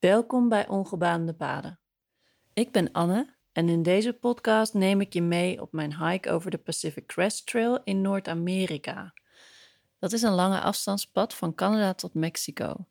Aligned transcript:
Welkom 0.00 0.48
bij 0.48 0.68
Ongebaande 0.68 1.34
Paden. 1.34 1.78
Ik 2.52 2.72
ben 2.72 2.92
Anne 2.92 3.34
en 3.52 3.68
in 3.68 3.82
deze 3.82 4.12
podcast 4.12 4.74
neem 4.74 5.00
ik 5.00 5.12
je 5.12 5.22
mee 5.22 5.60
op 5.62 5.72
mijn 5.72 6.04
hike 6.04 6.30
over 6.30 6.50
de 6.50 6.58
Pacific 6.58 7.06
Crest 7.06 7.46
Trail 7.46 7.80
in 7.84 8.00
Noord-Amerika. 8.00 9.14
Dat 9.98 10.12
is 10.12 10.22
een 10.22 10.32
lange 10.32 10.60
afstandspad 10.60 11.34
van 11.34 11.54
Canada 11.54 11.94
tot 11.94 12.14
Mexico. 12.14 12.86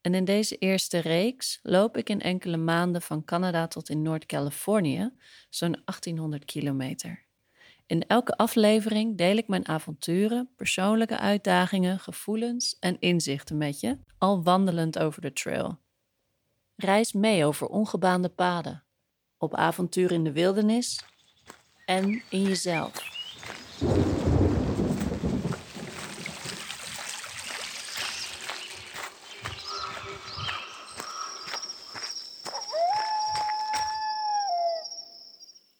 En 0.00 0.14
in 0.14 0.24
deze 0.24 0.56
eerste 0.56 0.98
reeks 0.98 1.60
loop 1.62 1.96
ik 1.96 2.08
in 2.08 2.20
enkele 2.20 2.56
maanden 2.56 3.02
van 3.02 3.24
Canada 3.24 3.66
tot 3.66 3.88
in 3.88 4.02
Noord-Californië, 4.02 5.12
zo'n 5.50 5.82
1800 5.84 6.44
kilometer. 6.44 7.24
In 7.86 8.06
elke 8.06 8.36
aflevering 8.36 9.18
deel 9.18 9.36
ik 9.36 9.48
mijn 9.48 9.68
avonturen, 9.68 10.50
persoonlijke 10.56 11.18
uitdagingen, 11.18 11.98
gevoelens 11.98 12.76
en 12.78 12.96
inzichten 13.00 13.56
met 13.56 13.80
je, 13.80 13.98
al 14.18 14.42
wandelend 14.42 14.98
over 14.98 15.20
de 15.22 15.32
trail. 15.32 15.78
Reis 16.82 17.12
mee 17.12 17.44
over 17.44 17.66
ongebaande 17.66 18.28
paden, 18.28 18.84
op 19.38 19.54
avontuur 19.54 20.12
in 20.12 20.24
de 20.24 20.32
wildernis 20.32 21.04
en 21.84 22.22
in 22.28 22.42
jezelf. 22.42 22.92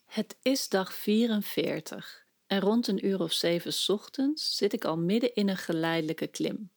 Het 0.06 0.36
is 0.42 0.68
dag 0.68 0.94
44 0.94 2.24
en 2.46 2.60
rond 2.60 2.88
een 2.88 3.06
uur 3.06 3.20
of 3.20 3.32
zeven 3.32 3.94
ochtends 3.94 4.56
zit 4.56 4.72
ik 4.72 4.84
al 4.84 4.98
midden 4.98 5.34
in 5.34 5.48
een 5.48 5.56
geleidelijke 5.56 6.26
klim. 6.26 6.70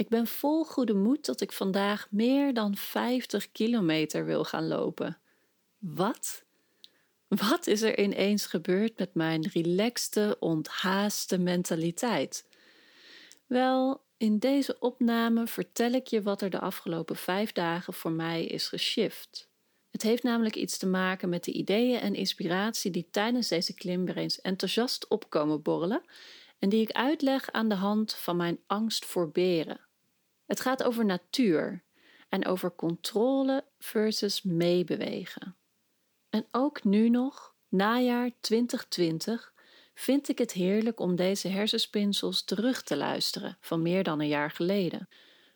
Ik 0.00 0.08
ben 0.08 0.26
vol 0.26 0.64
goede 0.64 0.94
moed 0.94 1.24
dat 1.24 1.40
ik 1.40 1.52
vandaag 1.52 2.06
meer 2.10 2.54
dan 2.54 2.76
50 2.76 3.52
kilometer 3.52 4.24
wil 4.24 4.44
gaan 4.44 4.68
lopen. 4.68 5.18
Wat? 5.78 6.44
Wat 7.28 7.66
is 7.66 7.82
er 7.82 7.98
ineens 7.98 8.46
gebeurd 8.46 8.98
met 8.98 9.14
mijn 9.14 9.48
relaxte, 9.52 10.36
onthaaste 10.38 11.38
mentaliteit? 11.38 12.46
Wel, 13.46 14.02
in 14.16 14.38
deze 14.38 14.78
opname 14.78 15.46
vertel 15.46 15.92
ik 15.92 16.06
je 16.06 16.22
wat 16.22 16.42
er 16.42 16.50
de 16.50 16.60
afgelopen 16.60 17.16
vijf 17.16 17.52
dagen 17.52 17.94
voor 17.94 18.12
mij 18.12 18.44
is 18.44 18.68
geshift. 18.68 19.48
Het 19.90 20.02
heeft 20.02 20.22
namelijk 20.22 20.56
iets 20.56 20.78
te 20.78 20.86
maken 20.86 21.28
met 21.28 21.44
de 21.44 21.52
ideeën 21.52 22.00
en 22.00 22.14
inspiratie 22.14 22.90
die 22.90 23.08
tijdens 23.10 23.48
deze 23.48 23.74
klim 23.74 24.04
weer 24.04 24.16
eens 24.16 24.40
enthousiast 24.40 25.08
opkomen 25.08 25.62
borrelen 25.62 26.02
en 26.58 26.68
die 26.68 26.80
ik 26.80 26.90
uitleg 26.90 27.50
aan 27.50 27.68
de 27.68 27.74
hand 27.74 28.14
van 28.14 28.36
mijn 28.36 28.58
angst 28.66 29.04
voor 29.04 29.30
beren. 29.30 29.88
Het 30.50 30.60
gaat 30.60 30.82
over 30.82 31.04
natuur 31.04 31.84
en 32.28 32.46
over 32.46 32.74
controle 32.74 33.64
versus 33.78 34.42
meebewegen. 34.42 35.56
En 36.30 36.46
ook 36.50 36.84
nu 36.84 37.08
nog, 37.08 37.54
najaar 37.68 38.30
2020, 38.40 39.54
vind 39.94 40.28
ik 40.28 40.38
het 40.38 40.52
heerlijk 40.52 41.00
om 41.00 41.16
deze 41.16 41.48
hersenspinsels 41.48 42.44
terug 42.44 42.82
te 42.82 42.96
luisteren 42.96 43.56
van 43.60 43.82
meer 43.82 44.02
dan 44.02 44.20
een 44.20 44.28
jaar 44.28 44.50
geleden. 44.50 45.08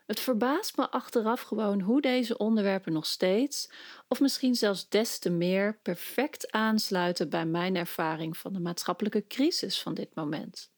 Het 0.06 0.20
verbaast 0.20 0.76
me 0.76 0.90
achteraf 0.90 1.40
gewoon 1.40 1.80
hoe 1.80 2.00
deze 2.00 2.36
onderwerpen 2.36 2.92
nog 2.92 3.06
steeds, 3.06 3.70
of 4.08 4.20
misschien 4.20 4.54
zelfs 4.54 4.88
des 4.88 5.18
te 5.18 5.30
meer, 5.30 5.78
perfect 5.82 6.52
aansluiten 6.52 7.28
bij 7.28 7.46
mijn 7.46 7.76
ervaring 7.76 8.36
van 8.36 8.52
de 8.52 8.60
maatschappelijke 8.60 9.26
crisis 9.26 9.82
van 9.82 9.94
dit 9.94 10.14
moment. 10.14 10.73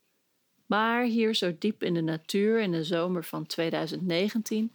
Maar 0.66 1.02
hier 1.02 1.34
zo 1.34 1.54
diep 1.58 1.82
in 1.82 1.94
de 1.94 2.00
natuur 2.00 2.60
in 2.60 2.72
de 2.72 2.84
zomer 2.84 3.24
van 3.24 3.46
2019 3.46 4.72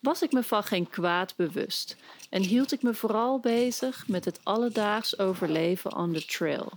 was 0.00 0.22
ik 0.22 0.32
me 0.32 0.42
van 0.42 0.64
geen 0.64 0.88
kwaad 0.88 1.36
bewust 1.36 1.96
en 2.30 2.42
hield 2.42 2.72
ik 2.72 2.82
me 2.82 2.94
vooral 2.94 3.38
bezig 3.38 4.08
met 4.08 4.24
het 4.24 4.40
alledaags 4.42 5.18
overleven 5.18 5.96
on 5.96 6.12
the 6.12 6.24
trail. 6.24 6.72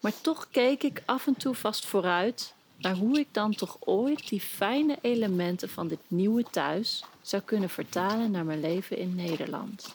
Maar 0.00 0.12
toch 0.20 0.48
keek 0.50 0.82
ik 0.82 1.02
af 1.04 1.26
en 1.26 1.36
toe 1.36 1.54
vast 1.54 1.86
vooruit 1.86 2.54
naar 2.76 2.94
hoe 2.94 3.18
ik 3.18 3.28
dan 3.30 3.54
toch 3.54 3.76
ooit 3.80 4.28
die 4.28 4.40
fijne 4.40 4.98
elementen 5.00 5.68
van 5.68 5.88
dit 5.88 5.98
nieuwe 6.08 6.44
thuis 6.50 7.04
zou 7.22 7.42
kunnen 7.42 7.70
vertalen 7.70 8.30
naar 8.30 8.44
mijn 8.44 8.60
leven 8.60 8.96
in 8.96 9.14
Nederland. 9.14 9.94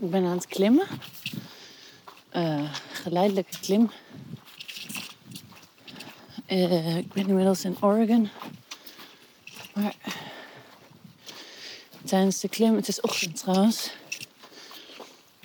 Ik 0.00 0.10
ben 0.10 0.24
aan 0.24 0.36
het 0.36 0.46
klimmen. 0.46 0.86
Uh, 2.38 2.74
geleidelijke 2.92 3.58
klim. 3.60 3.90
Uh, 6.48 6.96
ik 6.96 7.12
ben 7.12 7.28
inmiddels 7.28 7.64
in 7.64 7.76
Oregon. 7.80 8.28
Maar 9.74 9.94
tijdens 12.04 12.40
de 12.40 12.48
klim, 12.48 12.74
het 12.76 12.88
is 12.88 13.00
ochtend 13.00 13.36
trouwens. 13.36 13.90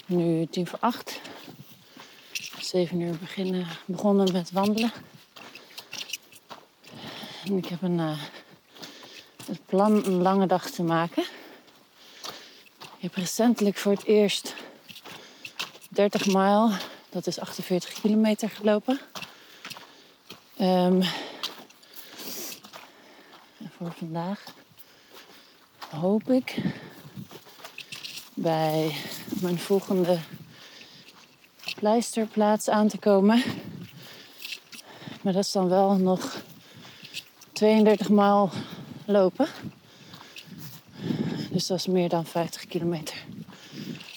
Nu 0.05 0.45
tien 0.45 0.67
voor 0.67 0.79
acht. 0.79 1.21
7 2.59 2.99
uur 2.99 3.17
beginnen, 3.17 3.67
begonnen 3.85 4.31
met 4.31 4.51
wandelen. 4.51 4.91
En 7.45 7.57
ik 7.57 7.65
heb 7.65 7.81
een, 7.81 7.99
uh, 7.99 8.21
het 9.45 9.65
plan 9.65 10.05
een 10.05 10.21
lange 10.21 10.45
dag 10.45 10.69
te 10.69 10.83
maken. 10.83 11.23
Ik 12.97 12.99
heb 12.99 13.15
recentelijk 13.15 13.77
voor 13.77 13.91
het 13.91 14.05
eerst 14.05 14.53
30 15.93 16.25
mijl, 16.25 16.71
dat 17.09 17.27
is 17.27 17.39
48 17.39 17.93
kilometer 18.01 18.49
gelopen. 18.49 18.99
En 20.57 21.03
voor 23.77 23.91
vandaag 23.91 24.43
hoop 25.89 26.29
ik 26.29 26.61
bij 28.33 28.95
mijn 29.41 29.59
volgende 29.59 30.19
pleisterplaats 31.75 32.69
aan 32.69 32.87
te 32.87 32.97
komen. 32.97 33.43
Maar 35.21 35.33
dat 35.33 35.43
is 35.43 35.51
dan 35.51 35.69
wel 35.69 35.95
nog 35.95 36.41
32 37.51 38.09
maal 38.09 38.49
lopen. 39.05 39.47
Dus 41.49 41.67
dat 41.67 41.77
is 41.77 41.87
meer 41.87 42.09
dan 42.09 42.25
50 42.25 42.65
kilometer. 42.65 43.15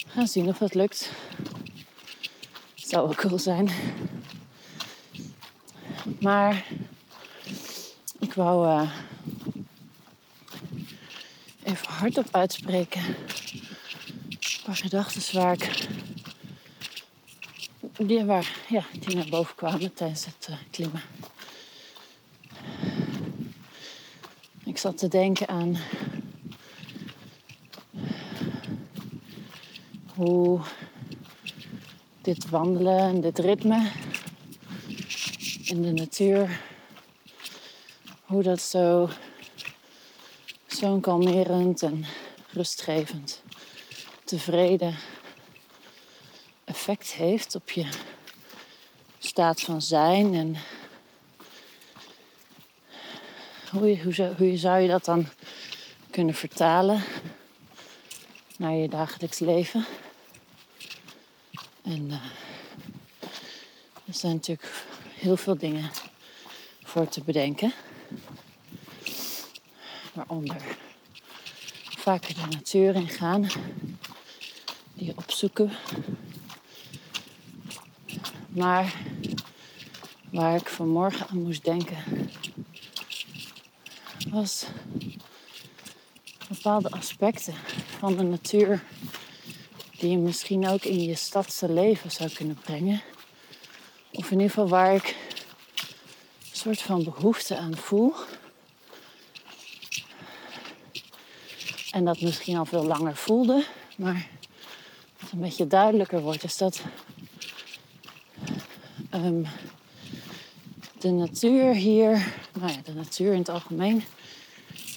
Gaan 0.06 0.28
zien 0.28 0.48
of 0.48 0.58
dat 0.58 0.74
lukt. 0.74 1.10
Zou 2.96 3.14
cool 3.14 3.38
zijn. 3.38 3.70
Maar 6.20 6.66
ik 8.18 8.32
wou 8.34 8.66
uh, 8.66 8.90
even 11.62 11.88
hardop 11.88 12.26
uitspreken. 12.30 13.02
Een 13.04 14.38
paar 14.64 14.76
gedachten 14.76 15.38
waar 15.40 15.52
ik 15.52 15.88
die, 17.96 18.24
waar, 18.24 18.56
ja, 18.68 18.84
die 18.98 19.16
naar 19.16 19.28
boven 19.28 19.54
kwamen 19.54 19.94
tijdens 19.94 20.24
het 20.24 20.48
uh, 20.50 20.56
klimmen. 20.70 21.02
Ik 24.64 24.78
zat 24.78 24.98
te 24.98 25.08
denken 25.08 25.48
aan 25.48 25.76
hoe 30.14 30.60
dit 32.26 32.48
wandelen 32.48 32.98
en 32.98 33.20
dit 33.20 33.38
ritme 33.38 33.90
in 35.64 35.82
de 35.82 35.92
natuur, 35.92 36.60
hoe 38.24 38.42
dat 38.42 38.60
zo 38.60 39.08
zo'n 40.66 41.00
kalmerend 41.00 41.82
en 41.82 42.04
rustgevend, 42.52 43.42
tevreden 44.24 44.96
effect 46.64 47.12
heeft 47.12 47.54
op 47.54 47.70
je 47.70 47.88
staat 49.18 49.60
van 49.60 49.82
zijn. 49.82 50.34
En 50.34 50.56
hoe, 53.70 54.02
hoe, 54.02 54.34
hoe 54.36 54.56
zou 54.56 54.80
je 54.80 54.88
dat 54.88 55.04
dan 55.04 55.26
kunnen 56.10 56.34
vertalen 56.34 57.02
naar 58.56 58.74
je 58.74 58.88
dagelijks 58.88 59.38
leven? 59.38 59.86
En 61.86 62.06
uh, 62.06 62.12
er 64.04 64.14
zijn 64.14 64.32
natuurlijk 64.32 64.84
heel 65.14 65.36
veel 65.36 65.56
dingen 65.56 65.90
voor 66.82 67.08
te 67.08 67.22
bedenken. 67.22 67.72
Waaronder 70.12 70.62
vaker 71.98 72.34
de 72.34 72.46
natuur 72.50 72.94
in 72.94 73.08
gaan, 73.08 73.48
die 74.94 75.16
opzoeken 75.16 75.70
maar 78.48 78.94
waar 80.30 80.56
ik 80.56 80.68
vanmorgen 80.68 81.28
aan 81.28 81.42
moest 81.42 81.64
denken, 81.64 81.96
was 84.30 84.66
bepaalde 86.48 86.90
aspecten 86.90 87.54
van 87.98 88.16
de 88.16 88.22
natuur 88.22 88.82
die 90.06 90.16
je 90.16 90.22
misschien 90.22 90.68
ook 90.68 90.84
in 90.84 91.02
je 91.02 91.14
stadse 91.14 91.72
leven 91.72 92.10
zou 92.10 92.30
kunnen 92.30 92.58
brengen. 92.64 93.02
Of 94.12 94.30
in 94.30 94.32
ieder 94.32 94.48
geval 94.48 94.68
waar 94.68 94.94
ik 94.94 95.16
een 96.40 96.56
soort 96.56 96.82
van 96.82 97.04
behoefte 97.04 97.56
aan 97.56 97.76
voel 97.76 98.14
En 101.90 102.04
dat 102.04 102.20
misschien 102.20 102.56
al 102.56 102.64
veel 102.64 102.84
langer 102.84 103.16
voelde. 103.16 103.64
Maar 103.96 104.28
wat 105.20 105.30
een 105.32 105.40
beetje 105.40 105.66
duidelijker 105.66 106.20
wordt, 106.20 106.44
is 106.44 106.56
dat 106.56 106.82
ehm, 109.10 109.42
de 110.98 111.10
natuur 111.10 111.74
hier, 111.74 112.34
nou 112.58 112.72
ja, 112.72 112.78
de 112.84 112.94
natuur 112.94 113.32
in 113.32 113.38
het 113.38 113.48
algemeen, 113.48 114.04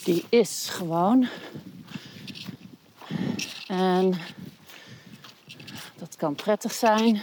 die 0.04 0.26
is 0.30 0.68
gewoon. 0.70 1.28
En 3.68 4.14
kan 6.20 6.36
prettig 6.36 6.74
zijn, 6.74 7.22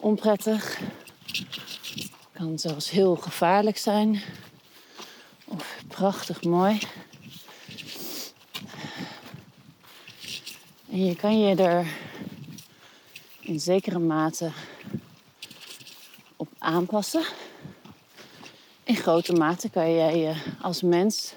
onprettig, 0.00 0.80
kan 2.32 2.58
zelfs 2.58 2.90
heel 2.90 3.16
gevaarlijk 3.16 3.78
zijn 3.78 4.22
of 5.44 5.82
prachtig 5.88 6.42
mooi. 6.42 6.78
En 10.90 11.04
je 11.04 11.16
kan 11.16 11.40
je 11.40 11.54
er 11.54 11.86
in 13.40 13.60
zekere 13.60 13.98
mate 13.98 14.50
op 16.36 16.48
aanpassen. 16.58 17.24
In 18.84 18.96
grote 18.96 19.32
mate 19.32 19.70
kan 19.70 19.94
jij 19.94 20.18
je 20.18 20.34
als 20.60 20.82
mens 20.82 21.32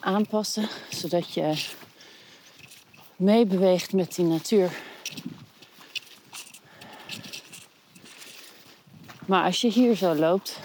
aanpassen, 0.00 0.68
zodat 0.90 1.34
je 1.34 1.64
meebeweegt 3.16 3.92
met 3.92 4.14
die 4.14 4.24
natuur. 4.24 4.89
Maar 9.30 9.44
als 9.44 9.60
je 9.60 9.68
hier 9.68 9.94
zo 9.94 10.14
loopt, 10.14 10.58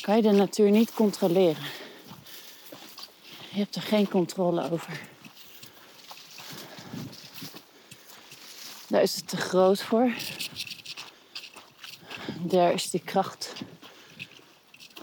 kan 0.00 0.16
je 0.16 0.22
de 0.22 0.30
natuur 0.30 0.70
niet 0.70 0.92
controleren. 0.92 1.62
Je 3.50 3.58
hebt 3.58 3.74
er 3.74 3.82
geen 3.82 4.08
controle 4.08 4.70
over. 4.70 5.00
Daar 8.86 9.02
is 9.02 9.16
het 9.16 9.28
te 9.28 9.36
groot 9.36 9.82
voor. 9.82 10.12
Daar 12.38 12.72
is 12.72 12.90
die 12.90 13.00
kracht 13.00 13.52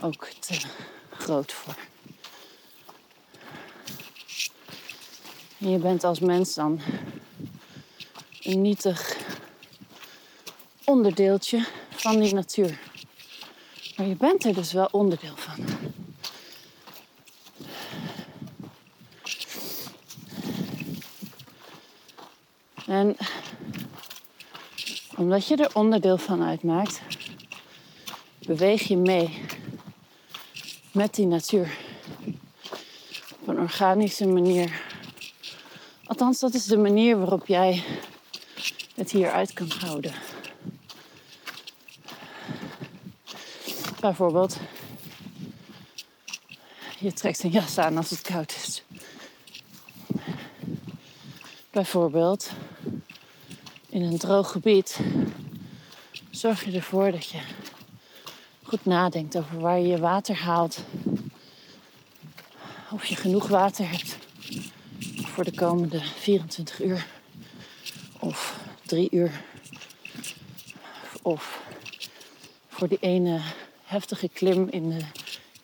ook 0.01 0.27
te 0.27 0.62
groot 1.09 1.51
voor. 1.51 1.75
Je 5.57 5.77
bent 5.77 6.03
als 6.03 6.19
mens 6.19 6.53
dan 6.53 6.81
een 8.41 8.62
nietig 8.62 9.17
onderdeeltje 10.83 11.65
van 12.11 12.19
die 12.19 12.33
natuur. 12.33 12.79
Maar 13.95 14.07
je 14.07 14.15
bent 14.15 14.45
er 14.45 14.53
dus 14.53 14.73
wel 14.73 14.88
onderdeel 14.91 15.35
van. 15.35 15.65
En 22.88 23.17
omdat 25.17 25.47
je 25.47 25.56
er 25.56 25.75
onderdeel 25.75 26.17
van 26.17 26.44
uitmaakt, 26.44 27.01
beweeg 28.45 28.88
je 28.88 28.97
mee 28.97 29.41
met 30.91 31.15
die 31.15 31.25
natuur. 31.25 31.77
Op 33.39 33.47
een 33.47 33.59
organische 33.59 34.27
manier. 34.27 34.81
Althans, 36.05 36.39
dat 36.39 36.53
is 36.53 36.65
de 36.65 36.77
manier 36.77 37.17
waarop 37.17 37.47
jij 37.47 37.83
het 38.95 39.12
hier 39.12 39.31
uit 39.31 39.53
kan 39.53 39.71
houden. 39.79 40.28
Bijvoorbeeld, 44.00 44.57
je 47.00 47.13
trekt 47.13 47.44
een 47.44 47.50
jas 47.50 47.78
aan 47.78 47.98
als 47.98 48.10
het 48.10 48.22
koud 48.22 48.51
is. 48.51 48.84
Bijvoorbeeld, 51.72 52.51
in 53.90 54.01
een 54.01 54.18
droog 54.18 54.51
gebied 54.51 55.00
zorg 56.30 56.63
je 56.63 56.72
ervoor 56.72 57.12
dat 57.12 57.28
je 57.28 57.40
goed 58.63 58.86
nadenkt 58.86 59.38
over 59.38 59.60
waar 59.60 59.80
je 59.80 59.88
je 59.88 60.00
water 60.00 60.36
haalt. 60.36 60.84
Of 62.92 63.06
je 63.06 63.16
genoeg 63.16 63.48
water 63.48 63.90
hebt 63.90 64.18
voor 65.16 65.44
de 65.44 65.56
komende 65.56 66.01
24 66.01 66.81
uur. 66.81 67.07
Of 68.19 68.60
drie 68.86 69.07
uur. 69.12 69.42
Of 71.22 71.62
voor 72.68 72.88
die 72.88 73.00
ene 73.00 73.42
heftige 73.89 74.30
klim 74.30 74.68
in 74.68 74.89
de 74.89 75.06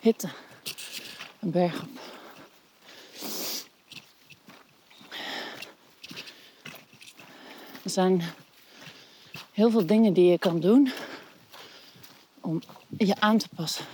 hitte. 0.00 0.28
Een 1.40 1.50
berg 1.50 1.82
op. 1.82 1.88
Er 7.82 7.90
zijn 7.90 8.22
heel 9.52 9.70
veel 9.70 9.86
dingen 9.86 10.12
die 10.12 10.30
je 10.30 10.38
kan 10.38 10.60
doen 10.60 10.92
om 12.40 12.62
je 12.98 13.20
aan 13.20 13.38
te 13.38 13.48
passen. 13.54 13.84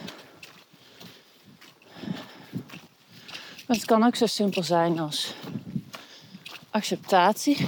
Maar 3.67 3.77
het 3.77 3.85
kan 3.85 4.05
ook 4.05 4.17
zo 4.17 4.27
simpel 4.27 4.63
zijn 4.63 4.99
als 4.99 5.35
acceptatie. 6.71 7.67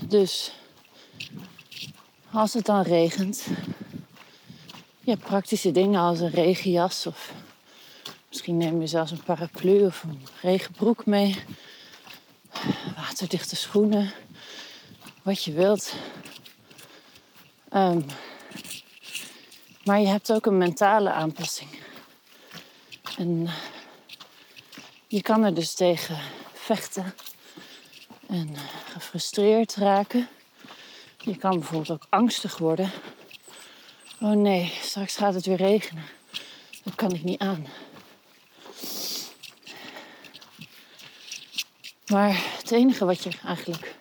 Dus 0.00 0.52
als 2.30 2.54
het 2.54 2.64
dan 2.64 2.82
regent, 2.82 3.46
hebt 5.10 5.24
praktische 5.24 5.70
dingen 5.70 6.00
als 6.00 6.20
een 6.20 6.30
regenjas 6.30 7.06
of 7.06 7.32
misschien 8.28 8.56
neem 8.56 8.80
je 8.80 8.86
zelfs 8.86 9.10
een 9.10 9.22
paraplu 9.22 9.84
of 9.84 10.02
een 10.02 10.26
regenbroek 10.40 11.06
mee. 11.06 11.42
Waterdichte 12.96 13.56
schoenen, 13.56 14.12
wat 15.22 15.44
je 15.44 15.52
wilt. 15.52 15.94
Um, 17.74 18.04
maar 19.84 20.00
je 20.00 20.06
hebt 20.06 20.32
ook 20.32 20.46
een 20.46 20.58
mentale 20.58 21.10
aanpassing. 21.10 21.70
En 23.18 23.48
je 25.06 25.22
kan 25.22 25.44
er 25.44 25.54
dus 25.54 25.74
tegen 25.74 26.18
vechten 26.52 27.14
en 28.26 28.54
gefrustreerd 28.92 29.74
raken. 29.74 30.28
Je 31.18 31.36
kan 31.36 31.58
bijvoorbeeld 31.58 31.90
ook 31.90 32.06
angstig 32.08 32.58
worden. 32.58 32.90
Oh 34.20 34.32
nee, 34.32 34.72
straks 34.82 35.16
gaat 35.16 35.34
het 35.34 35.46
weer 35.46 35.56
regenen. 35.56 36.04
Dat 36.84 36.94
kan 36.94 37.12
ik 37.12 37.24
niet 37.24 37.40
aan. 37.40 37.66
Maar 42.06 42.42
het 42.56 42.70
enige 42.70 43.04
wat 43.04 43.22
je 43.22 43.30
eigenlijk 43.44 43.94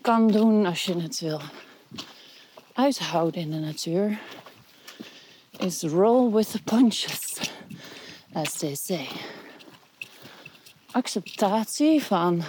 kan 0.00 0.26
doen 0.26 0.66
als 0.66 0.84
je 0.84 0.96
het 0.96 1.20
wil 1.20 1.40
uithouden 2.72 3.40
in 3.40 3.50
de 3.50 3.58
natuur, 3.58 4.18
is 5.58 5.82
roll 5.82 6.32
with 6.32 6.50
the 6.50 6.62
punches, 6.62 7.36
as 8.32 8.52
they 8.52 8.74
say. 8.74 9.08
Acceptatie 10.90 12.02
van 12.02 12.42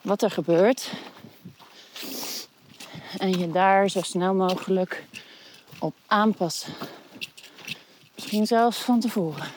wat 0.00 0.22
er 0.22 0.30
gebeurt 0.30 0.90
en 3.18 3.38
je 3.38 3.50
daar 3.50 3.88
zo 3.88 4.02
snel 4.02 4.34
mogelijk 4.34 5.04
op 5.78 5.94
aanpassen. 6.06 6.72
Misschien 8.14 8.46
zelfs 8.46 8.78
van 8.78 9.00
tevoren. 9.00 9.48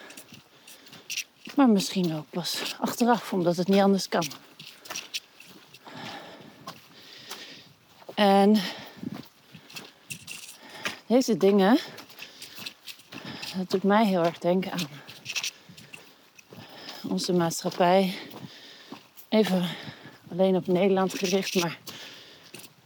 Maar 1.56 1.70
misschien 1.70 2.16
ook 2.16 2.30
pas 2.30 2.76
achteraf, 2.80 3.34
omdat 3.34 3.56
het 3.56 3.68
niet 3.68 3.82
anders 3.82 4.10
kan. 4.10 4.28
En 8.14 8.62
deze 11.06 11.38
dingen, 11.38 11.78
dat 13.58 13.70
doet 13.70 13.84
mij 13.84 14.06
heel 14.06 14.24
erg 14.24 14.38
denken 14.38 14.72
aan 14.72 14.88
onze 17.02 17.34
maatschappij. 17.34 18.18
Even 19.30 19.70
alleen 20.32 20.56
op 20.56 20.68
Nederland 20.68 21.18
gericht, 21.18 21.56
maar 21.56 21.78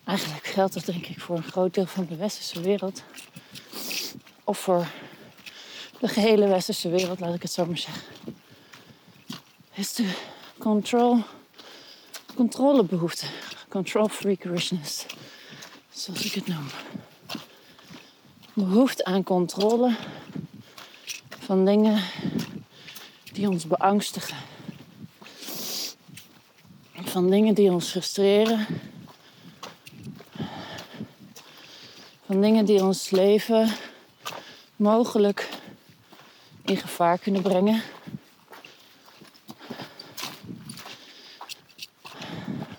eigenlijk 0.04 0.48
geldt 0.48 0.74
dat 0.74 0.86
denk 0.86 1.06
ik 1.06 1.20
voor 1.20 1.38
een 1.38 1.44
groot 1.44 1.74
deel 1.74 1.86
van 1.86 2.06
de 2.06 2.16
westerse 2.16 2.62
wereld. 2.62 3.04
Of 4.48 4.60
voor 4.60 4.88
de 6.00 6.08
gehele 6.08 6.48
westerse 6.48 6.90
wereld, 6.90 7.20
laat 7.20 7.34
ik 7.34 7.42
het 7.42 7.52
zo 7.52 7.66
maar 7.66 7.78
zeggen. 7.78 8.04
Is 9.74 9.94
de 9.94 10.14
control, 10.58 11.20
controlebehoefte, 12.36 13.26
control 13.70 14.08
freakishness, 14.08 15.06
zoals 15.90 16.26
ik 16.26 16.34
het 16.34 16.48
noem. 16.48 16.68
Behoefte 18.54 19.06
aan 19.06 19.24
controle 19.24 19.96
van 21.40 21.66
dingen 21.66 22.04
die 23.34 23.50
ons 23.50 23.68
beangstigen. 23.68 24.38
Van 26.94 27.30
dingen 27.30 27.54
die 27.54 27.72
ons 27.72 27.90
frustreren. 27.90 28.66
Van 32.26 32.42
dingen 32.42 32.66
die 32.66 32.84
ons 32.84 33.10
leven 33.10 33.70
mogelijk 34.76 35.50
in 36.66 36.78
gevaar 36.78 37.18
kunnen 37.18 37.42
brengen. 37.42 37.82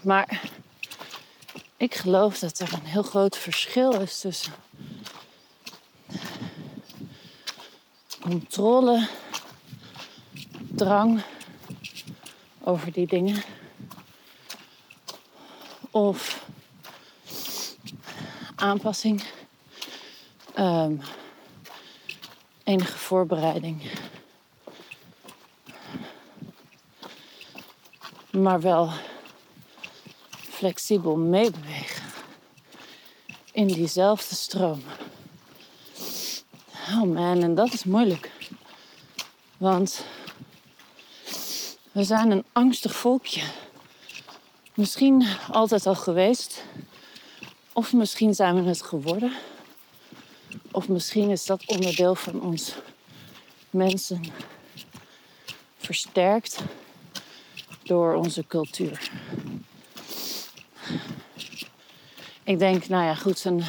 Maar 0.02 0.40
ik 1.76 1.94
geloof 1.94 2.38
dat 2.38 2.58
er 2.58 2.72
een 2.72 2.84
heel 2.84 3.02
groot 3.02 3.36
verschil 3.36 4.00
is 4.00 4.20
tussen 4.20 4.52
controle, 8.20 9.08
drang 10.68 11.22
over 12.60 12.92
die 12.92 13.06
dingen. 13.06 13.42
Of 15.90 16.44
aanpassing. 18.54 19.22
Ehm, 20.54 20.96
enige 22.66 22.98
voorbereiding. 22.98 23.82
Maar 28.30 28.60
wel 28.60 28.90
flexibel 30.30 31.16
meebewegen 31.16 32.02
in 33.52 33.66
diezelfde 33.66 34.34
stroom. 34.34 34.82
Oh 36.88 37.02
man, 37.02 37.42
en 37.42 37.54
dat 37.54 37.72
is 37.72 37.84
moeilijk. 37.84 38.30
Want 39.56 40.04
we 41.92 42.04
zijn 42.04 42.30
een 42.30 42.44
angstig 42.52 42.96
volkje. 42.96 43.42
Misschien 44.74 45.26
altijd 45.52 45.86
al 45.86 45.94
geweest. 45.94 46.64
Of 47.72 47.92
misschien 47.92 48.34
zijn 48.34 48.62
we 48.62 48.68
het 48.68 48.82
geworden. 48.82 49.32
Of 50.76 50.88
misschien 50.88 51.30
is 51.30 51.46
dat 51.46 51.66
onderdeel 51.66 52.14
van 52.14 52.40
ons 52.40 52.74
mensen 53.70 54.24
versterkt 55.76 56.58
door 57.82 58.14
onze 58.14 58.46
cultuur. 58.46 59.10
Ik 62.42 62.58
denk, 62.58 62.88
nou 62.88 63.04
ja, 63.04 63.14
goed, 63.14 63.44
een 63.44 63.62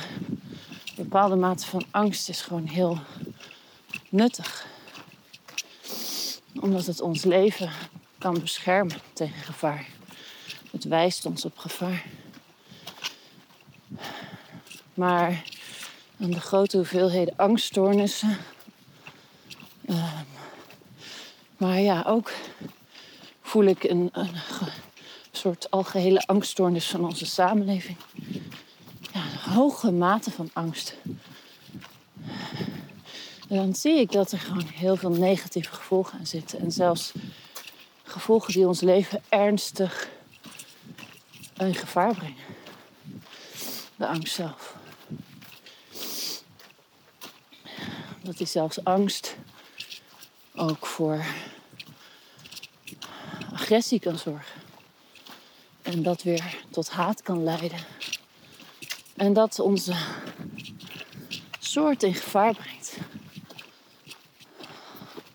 bepaalde 0.95 1.35
mate 1.35 1.65
van 1.65 1.85
angst 1.91 2.29
is 2.29 2.41
gewoon 2.41 2.67
heel 2.67 2.99
nuttig. 4.09 4.67
Omdat 6.59 6.85
het 6.85 7.01
ons 7.01 7.23
leven 7.23 7.71
kan 8.17 8.39
beschermen 8.39 8.97
tegen 9.13 9.43
gevaar. 9.43 9.87
Het 10.71 10.83
wijst 10.83 11.25
ons 11.25 11.45
op 11.45 11.57
gevaar. 11.57 12.05
Maar 14.93 15.43
aan 16.21 16.31
de 16.31 16.39
grote 16.39 16.77
hoeveelheden 16.77 17.33
angststoornissen. 17.37 18.37
Uh, 19.85 20.19
maar 21.57 21.79
ja, 21.79 22.03
ook 22.07 22.31
voel 23.41 23.63
ik 23.63 23.83
een, 23.83 24.09
een, 24.11 24.31
soort 25.31 25.71
algehele 25.71 26.25
angststoornis 26.25 26.87
van 26.87 27.05
onze 27.05 27.25
samenleving. 27.25 27.97
Ja, 29.13 29.21
een 29.21 29.51
hoge 29.53 29.91
mate 29.91 30.31
van 30.31 30.49
angst. 30.53 30.95
En 33.49 33.55
dan 33.55 33.75
zie 33.75 33.99
ik 33.99 34.11
dat 34.11 34.31
er 34.31 34.39
gewoon 34.39 34.67
heel 34.73 34.95
veel 34.95 35.09
negatieve 35.09 35.73
gevolgen 35.73 36.19
aan 36.19 36.27
zitten. 36.27 36.59
En 36.59 36.71
zelfs 36.71 37.11
gevolgen 38.03 38.53
die 38.53 38.67
ons 38.67 38.81
leven 38.81 39.23
ernstig 39.29 40.09
in 41.57 41.75
gevaar 41.75 42.15
brengen. 42.15 42.45
De 43.95 44.07
angst 44.07 44.33
zelf. 44.33 44.76
Dat 48.27 48.39
is 48.39 48.51
zelfs 48.51 48.83
angst 48.83 49.35
ook 50.55 50.85
voor 50.85 51.25
agressie 53.53 53.99
kan 53.99 54.17
zorgen. 54.17 54.61
En 55.81 56.03
dat 56.03 56.23
weer 56.23 56.57
tot 56.69 56.89
haat 56.89 57.21
kan 57.21 57.43
leiden. 57.43 57.79
En 59.15 59.33
dat 59.33 59.59
onze 59.59 59.95
soort 61.59 62.03
in 62.03 62.13
gevaar 62.13 62.55
brengt. 62.55 62.97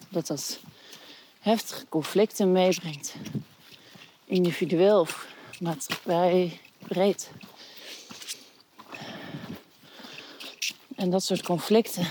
Dat 0.08 0.26
dat 0.26 0.58
heftige 1.40 1.86
conflicten 1.88 2.52
meebrengt. 2.52 3.14
Individueel 4.24 5.00
of 5.00 5.26
maatschappij 5.60 6.60
breed. 6.78 7.30
En 10.96 11.10
dat 11.10 11.22
soort 11.24 11.42
conflicten, 11.42 12.06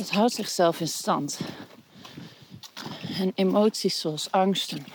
dat 0.00 0.10
houdt 0.10 0.32
zichzelf 0.32 0.80
in 0.80 0.88
stand. 0.88 1.38
En 3.18 3.32
emoties 3.34 4.00
zoals 4.00 4.30
angsten, 4.30 4.86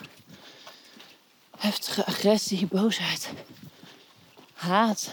heftige 1.58 2.06
agressie, 2.06 2.68
boosheid, 2.68 3.30
haat, 4.54 5.12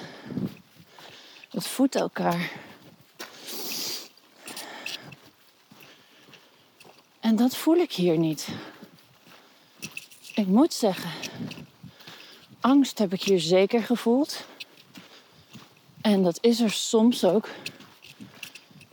het 1.51 1.67
voedt 1.67 1.95
elkaar. 1.95 2.51
En 7.21 7.37
dat 7.37 7.57
voel 7.57 7.77
ik 7.77 7.93
hier 7.93 8.19
niet. 8.19 8.49
Ik 10.35 10.47
moet 10.47 10.75
zeggen, 10.75 11.11
angst 12.61 12.99
heb 12.99 13.13
ik 13.13 13.23
hier 13.23 13.41
zeker 13.41 13.83
gevoeld. 13.83 14.45
En 16.01 16.23
dat 16.23 16.39
is 16.41 16.61
er 16.61 16.71
soms 16.71 17.25
ook. 17.25 17.49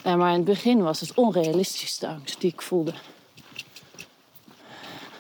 En 0.01 0.17
maar 0.17 0.29
in 0.29 0.35
het 0.35 0.45
begin 0.45 0.83
was 0.83 0.99
het 0.99 1.13
onrealistische 1.13 2.07
angst 2.07 2.41
die 2.41 2.51
ik 2.51 2.61
voelde. 2.61 2.93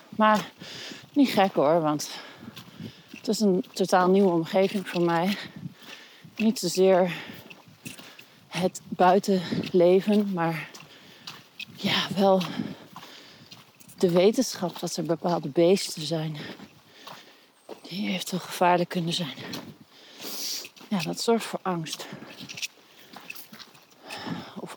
Maar 0.09 0.51
niet 1.13 1.29
gek 1.29 1.53
hoor, 1.53 1.81
want 1.81 2.09
het 3.09 3.27
is 3.27 3.39
een 3.39 3.65
totaal 3.73 4.09
nieuwe 4.09 4.31
omgeving 4.31 4.89
voor 4.89 5.01
mij. 5.01 5.37
Niet 6.35 6.59
zozeer 6.59 7.13
het 8.47 8.81
buitenleven, 8.87 10.33
maar 10.33 10.69
ja, 11.75 12.07
wel 12.15 12.41
de 13.97 14.11
wetenschap 14.11 14.79
dat 14.79 14.95
er 14.95 15.03
bepaalde 15.03 15.49
beesten 15.49 16.01
zijn 16.01 16.37
die 17.81 18.09
eventueel 18.09 18.41
gevaarlijk 18.41 18.89
kunnen 18.89 19.13
zijn. 19.13 19.35
Ja, 20.87 21.01
dat 21.01 21.21
zorgt 21.21 21.45
voor 21.45 21.59
angst. 21.61 22.07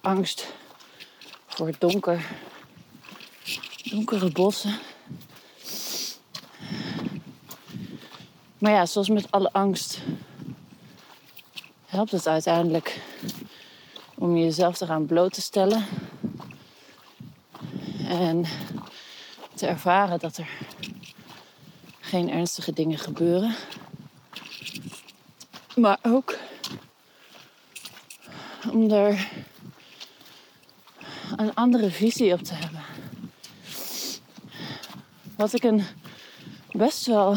Angst 0.02 0.52
voor 1.46 1.66
het 1.66 1.80
donker. 1.80 2.26
Donkere 3.82 4.30
bossen. 4.30 4.78
Maar 8.58 8.72
ja, 8.72 8.86
zoals 8.86 9.08
met 9.08 9.30
alle 9.30 9.52
angst 9.52 9.98
helpt 11.86 12.10
het 12.10 12.26
uiteindelijk 12.26 13.00
om 14.14 14.36
jezelf 14.36 14.80
eraan 14.80 15.06
bloot 15.06 15.32
te 15.32 15.40
stellen. 15.40 15.86
En 18.08 18.44
te 19.54 19.66
ervaren 19.66 20.18
dat 20.18 20.36
er 20.36 20.48
geen 22.00 22.30
ernstige 22.30 22.72
dingen 22.72 22.98
gebeuren. 22.98 23.54
Maar 25.76 25.98
ook 26.02 26.38
om 28.70 28.90
er 28.90 29.28
een 31.42 31.54
andere 31.54 31.90
visie 31.90 32.32
op 32.32 32.42
te 32.42 32.54
hebben. 32.54 32.82
Wat 35.36 35.52
ik 35.52 35.62
een 35.62 35.82
best 36.70 37.06
wel 37.06 37.36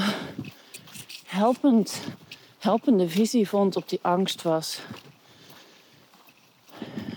helpend, 1.25 2.01
helpende 2.57 3.09
visie 3.09 3.47
vond 3.47 3.75
op 3.75 3.89
die 3.89 3.99
angst 4.01 4.41
was. 4.41 4.79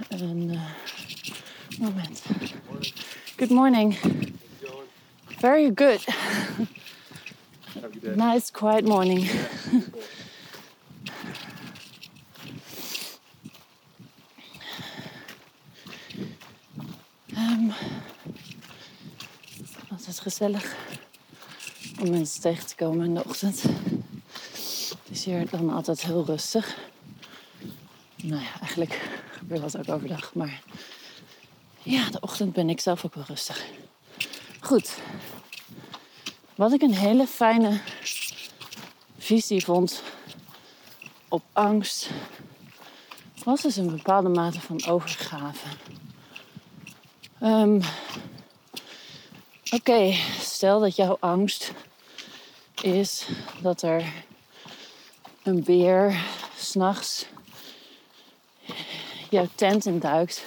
Een 0.08 0.50
uh, 0.50 0.60
moment. 1.78 2.22
Good 3.36 3.50
morning. 3.50 3.98
Very 5.26 5.72
good. 5.74 6.06
Nice 8.16 8.50
quiet 8.52 8.84
morning. 8.84 9.30
um, 17.36 17.72
altijd 19.90 20.17
gezellig 20.28 20.76
om 22.00 22.10
mensen 22.10 22.40
tegen 22.40 22.66
te 22.66 22.74
komen 22.74 23.06
in 23.06 23.14
de 23.14 23.24
ochtend. 23.24 23.62
Het 23.62 25.08
is 25.10 25.24
hier 25.24 25.50
dan 25.50 25.70
altijd 25.70 26.02
heel 26.02 26.24
rustig. 26.24 26.76
Nou 28.16 28.42
ja, 28.42 28.60
eigenlijk 28.60 29.20
gebeurt 29.30 29.60
dat 29.60 29.76
ook 29.78 29.88
overdag. 29.88 30.34
Maar 30.34 30.62
ja, 31.82 32.10
de 32.10 32.20
ochtend 32.20 32.52
ben 32.52 32.68
ik 32.68 32.80
zelf 32.80 33.04
ook 33.04 33.14
wel 33.14 33.24
rustig. 33.26 33.66
Goed. 34.60 34.98
Wat 36.54 36.72
ik 36.72 36.82
een 36.82 36.94
hele 36.94 37.26
fijne 37.26 37.80
visie 39.18 39.64
vond 39.64 40.02
op 41.28 41.42
angst, 41.52 42.10
was 43.44 43.62
dus 43.62 43.76
een 43.76 43.90
bepaalde 43.90 44.28
mate 44.28 44.60
van 44.60 44.86
overgave. 44.86 45.66
Um, 47.42 47.80
Oké, 49.70 50.14
stel 50.40 50.80
dat 50.80 50.96
jouw 50.96 51.16
angst 51.20 51.72
is 52.82 53.26
dat 53.60 53.82
er 53.82 54.12
een 55.42 55.62
beer 55.62 56.20
s'nachts 56.56 57.26
jouw 59.30 59.48
tent 59.54 59.86
induikt 59.86 60.44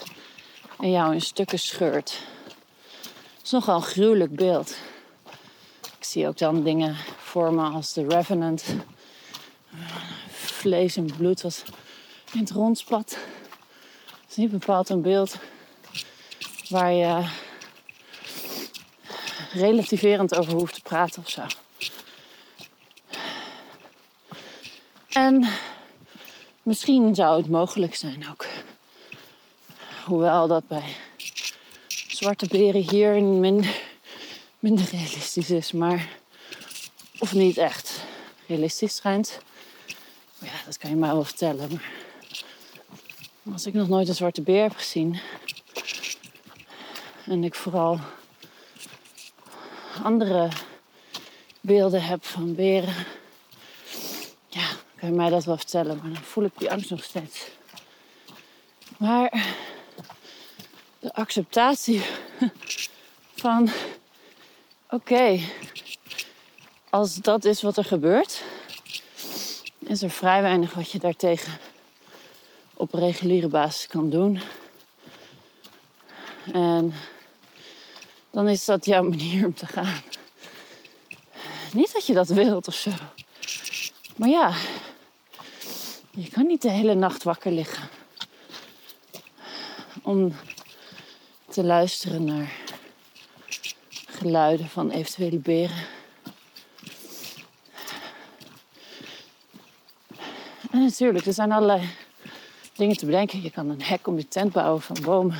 en 0.79 0.91
jou 0.91 1.13
in 1.13 1.21
stukken 1.21 1.59
scheurt. 1.59 2.19
Het 3.37 3.43
is 3.43 3.51
nogal 3.51 3.75
een 3.75 3.81
gruwelijk 3.81 4.35
beeld. 4.35 4.75
Ik 5.97 6.03
zie 6.03 6.27
ook 6.27 6.37
dan 6.37 6.63
dingen 6.63 6.95
voor 7.17 7.53
me 7.53 7.63
als 7.63 7.93
de 7.93 8.07
Revenant. 8.07 8.63
Vlees 10.29 10.95
en 10.95 11.05
bloed 11.17 11.41
wat 11.41 11.63
in 12.33 12.39
het 12.39 12.51
rond. 12.51 12.89
Het 12.89 13.17
is 14.29 14.35
niet 14.35 14.51
bepaald 14.51 14.89
een 14.89 15.01
beeld 15.01 15.35
waar 16.69 16.91
je 16.91 17.29
relativerend 19.53 20.35
over 20.35 20.53
hoeft 20.53 20.73
te 20.73 20.81
praten 20.81 21.21
of 21.21 21.29
zo. 21.29 21.41
En 25.09 25.47
misschien 26.63 27.15
zou 27.15 27.37
het 27.37 27.49
mogelijk 27.49 27.95
zijn 27.95 28.29
ook. 28.29 28.45
Hoewel 30.05 30.47
dat 30.47 30.67
bij 30.67 30.95
zwarte 32.07 32.47
beren 32.47 32.81
hier 32.81 33.23
minder, 33.23 34.89
realistisch 34.91 35.49
is, 35.49 35.71
maar 35.71 36.07
of 37.19 37.33
niet 37.33 37.57
echt 37.57 38.03
realistisch 38.47 38.95
schijnt. 38.95 39.39
Ja, 40.39 40.51
dat 40.65 40.77
kan 40.77 40.89
je 40.89 40.95
mij 40.95 41.11
wel 41.11 41.23
vertellen. 41.23 41.81
Maar 43.41 43.53
als 43.53 43.65
ik 43.65 43.73
nog 43.73 43.87
nooit 43.87 44.07
een 44.07 44.15
zwarte 44.15 44.41
beer 44.41 44.61
heb 44.61 44.75
gezien 44.75 45.19
en 47.25 47.43
ik 47.43 47.55
vooral 47.55 47.99
andere 50.03 50.49
beelden 51.61 52.03
heb 52.03 52.25
van 52.25 52.55
beren, 52.55 53.05
ja, 54.47 54.67
kan 54.95 55.09
je 55.09 55.15
mij 55.15 55.29
dat 55.29 55.43
wel 55.43 55.57
vertellen. 55.57 55.99
Maar 56.01 56.13
dan 56.13 56.23
voel 56.23 56.43
ik 56.43 56.51
die 56.57 56.71
angst 56.71 56.89
nog 56.89 57.03
steeds. 57.03 57.47
Maar 58.97 59.45
de 60.99 61.13
acceptatie 61.13 62.01
van 63.35 63.69
oké, 64.89 65.39
als 66.89 67.15
dat 67.15 67.45
is 67.45 67.61
wat 67.61 67.77
er 67.77 67.85
gebeurt, 67.85 68.43
is 69.79 70.01
er 70.01 70.09
vrij 70.09 70.41
weinig 70.41 70.73
wat 70.73 70.91
je 70.91 70.99
daartegen 70.99 71.57
op 72.73 72.93
reguliere 72.93 73.47
basis 73.47 73.87
kan 73.87 74.09
doen. 74.09 74.41
En 76.53 76.93
dan 78.31 78.47
is 78.47 78.65
dat 78.65 78.85
jouw 78.85 79.03
manier 79.03 79.45
om 79.45 79.53
te 79.53 79.65
gaan. 79.65 80.01
Niet 81.73 81.93
dat 81.93 82.05
je 82.05 82.13
dat 82.13 82.27
wilt 82.27 82.67
of 82.67 82.75
zo. 82.75 82.91
Maar 84.15 84.29
ja, 84.29 84.53
je 86.11 86.29
kan 86.29 86.47
niet 86.47 86.61
de 86.61 86.69
hele 86.69 86.93
nacht 86.93 87.23
wakker 87.23 87.51
liggen. 87.51 87.89
Om 90.01 90.35
te 91.49 91.63
luisteren 91.63 92.23
naar 92.23 92.51
geluiden 94.09 94.69
van 94.69 94.89
eventuele 94.89 95.37
beren. 95.37 95.85
En 100.71 100.79
natuurlijk, 100.79 101.25
er 101.25 101.33
zijn 101.33 101.51
allerlei 101.51 101.89
dingen 102.73 102.97
te 102.97 103.05
bedenken. 103.05 103.41
Je 103.41 103.51
kan 103.51 103.69
een 103.69 103.81
hek 103.81 104.07
om 104.07 104.17
je 104.17 104.27
tent 104.27 104.51
bouwen 104.51 104.81
van 104.81 104.97
bomen. 105.01 105.37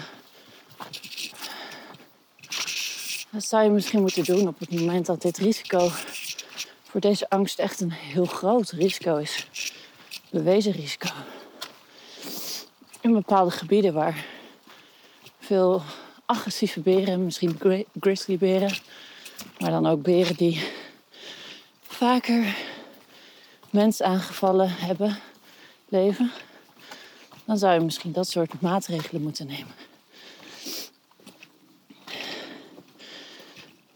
Dat 3.32 3.44
zou 3.44 3.64
je 3.64 3.70
misschien 3.70 4.02
moeten 4.02 4.24
doen 4.24 4.48
op 4.48 4.60
het 4.60 4.72
moment 4.72 5.06
dat 5.06 5.22
dit 5.22 5.38
risico 5.38 5.90
voor 6.84 7.02
deze 7.02 7.30
angst 7.30 7.60
echt 7.60 7.82
een 7.82 7.92
heel 7.92 8.26
groot 8.26 8.70
risico 8.70 9.18
is. 9.18 9.48
Bewezen 10.30 10.72
risico. 10.72 11.10
In 13.02 13.14
bepaalde 13.14 13.52
gebieden 13.52 13.94
waar 13.94 14.26
veel 15.40 15.82
agressieve 16.26 16.80
beren, 16.80 17.26
misschien 17.26 17.60
grizzlyberen, 18.00 18.78
maar 19.60 19.72
dan 19.72 19.88
ook 19.88 20.02
beren 20.02 20.36
die 20.36 20.64
vaker 21.82 22.56
mens 23.70 24.02
aangevallen 24.02 24.70
hebben, 24.70 25.20
leven, 25.90 26.32
dan 27.46 27.58
zou 27.58 27.74
je 27.74 27.80
misschien 27.80 28.12
dat 28.12 28.28
soort 28.28 28.62
maatregelen 28.62 29.22
moeten 29.22 29.48
nemen. 29.48 29.91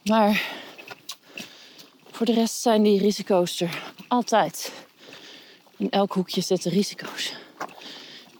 Maar 0.10 0.52
voor 2.12 2.26
de 2.26 2.34
rest 2.34 2.62
zijn 2.62 2.84
die 2.84 3.00
risico's 3.00 3.62
er 3.62 3.94
altijd. 4.08 4.74
In 5.78 5.90
elk 5.90 6.14
hoekje 6.14 6.42
zitten 6.42 6.72
risico's. 6.72 7.36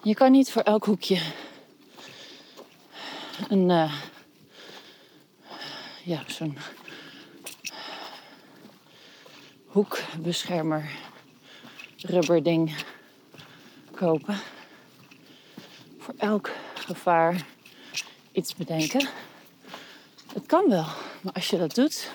Je 0.04 0.14
kan 0.14 0.32
niet 0.32 0.52
voor 0.52 0.62
elk 0.62 0.86
hoekje 0.86 1.22
een, 3.48 3.70
uh, 3.70 3.94
ja, 6.04 6.24
zo'n 6.28 6.58
hoekbeschermer 9.66 10.92
rubberding 11.98 12.76
kopen. 13.92 14.40
Voor 15.98 16.14
elk 16.18 16.52
gevaar 16.74 17.46
iets 18.32 18.56
bedenken. 18.56 19.10
Het 20.34 20.46
kan 20.46 20.70
wel, 20.70 20.88
maar 21.26 21.34
als 21.34 21.50
je 21.50 21.58
dat 21.58 21.76
doet, 21.76 22.12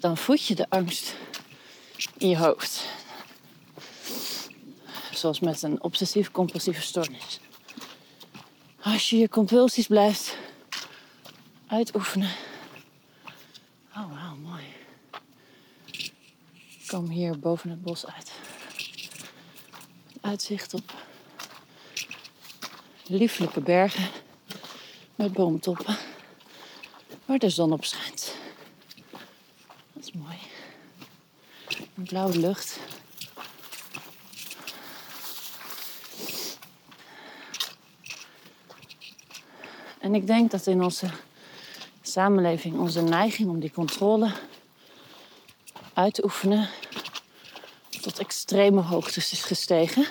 dan, 0.00 0.16
voed 0.16 0.46
je 0.46 0.54
de 0.54 0.66
angst 0.68 1.14
in 2.16 2.28
je 2.28 2.36
hoofd. 2.36 2.84
Zoals 5.12 5.40
met 5.40 5.62
een 5.62 5.82
obsessief-compulsieve 5.82 6.80
stoornis. 6.80 7.40
Als 8.82 9.10
je 9.10 9.16
je 9.16 9.28
compulsies 9.28 9.86
blijft 9.86 10.36
uitoefenen. 11.66 12.30
Oh, 13.96 14.12
wauw, 14.12 14.36
mooi. 14.36 14.64
Ik 15.86 16.86
kom 16.86 17.08
hier 17.08 17.38
boven 17.38 17.70
het 17.70 17.82
bos 17.82 18.06
uit. 18.06 18.32
Uitzicht 20.20 20.74
op 20.74 20.92
lieflijke 23.06 23.60
bergen 23.60 24.08
met 25.14 25.32
boomtoppen 25.32 25.96
waar 27.24 27.38
de 27.38 27.50
zon 27.50 27.72
op 27.72 27.84
schijnt. 27.84 28.34
Dat 29.92 30.02
is 30.02 30.12
mooi. 30.12 30.36
Blauwe 31.94 32.38
lucht. 32.38 32.78
En 39.98 40.14
ik 40.14 40.26
denk 40.26 40.50
dat 40.50 40.66
in 40.66 40.82
onze 40.82 41.10
samenleving 42.02 42.78
onze 42.78 43.02
neiging 43.02 43.48
om 43.48 43.60
die 43.60 43.72
controle 43.72 44.32
uit 45.94 46.14
te 46.14 46.24
oefenen 46.24 46.68
tot 48.00 48.18
extreme 48.18 48.80
hoogtes 48.80 49.32
is 49.32 49.42
gestegen. 49.42 50.06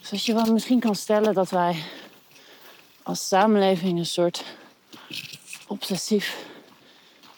Zodat 0.00 0.24
je 0.24 0.34
wel 0.34 0.52
misschien 0.52 0.80
kan 0.80 0.94
stellen 0.94 1.34
dat 1.34 1.50
wij 1.50 1.82
als 3.02 3.28
samenleving 3.28 3.98
een 3.98 4.06
soort 4.06 4.44
obsessief 5.66 6.46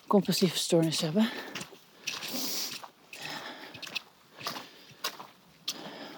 compulsieve 0.07 0.59
stoornis 0.59 1.01
hebben. 1.01 1.31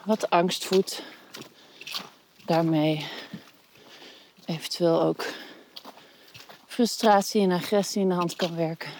Wat 0.04 0.30
angst 0.30 0.64
voedt, 0.64 1.02
daarmee 2.44 3.06
eventueel 4.44 5.02
ook 5.02 5.24
frustratie 6.66 7.42
en 7.42 7.50
agressie 7.50 8.02
in 8.02 8.08
de 8.08 8.14
hand 8.14 8.36
kan 8.36 8.56
werken. 8.56 8.90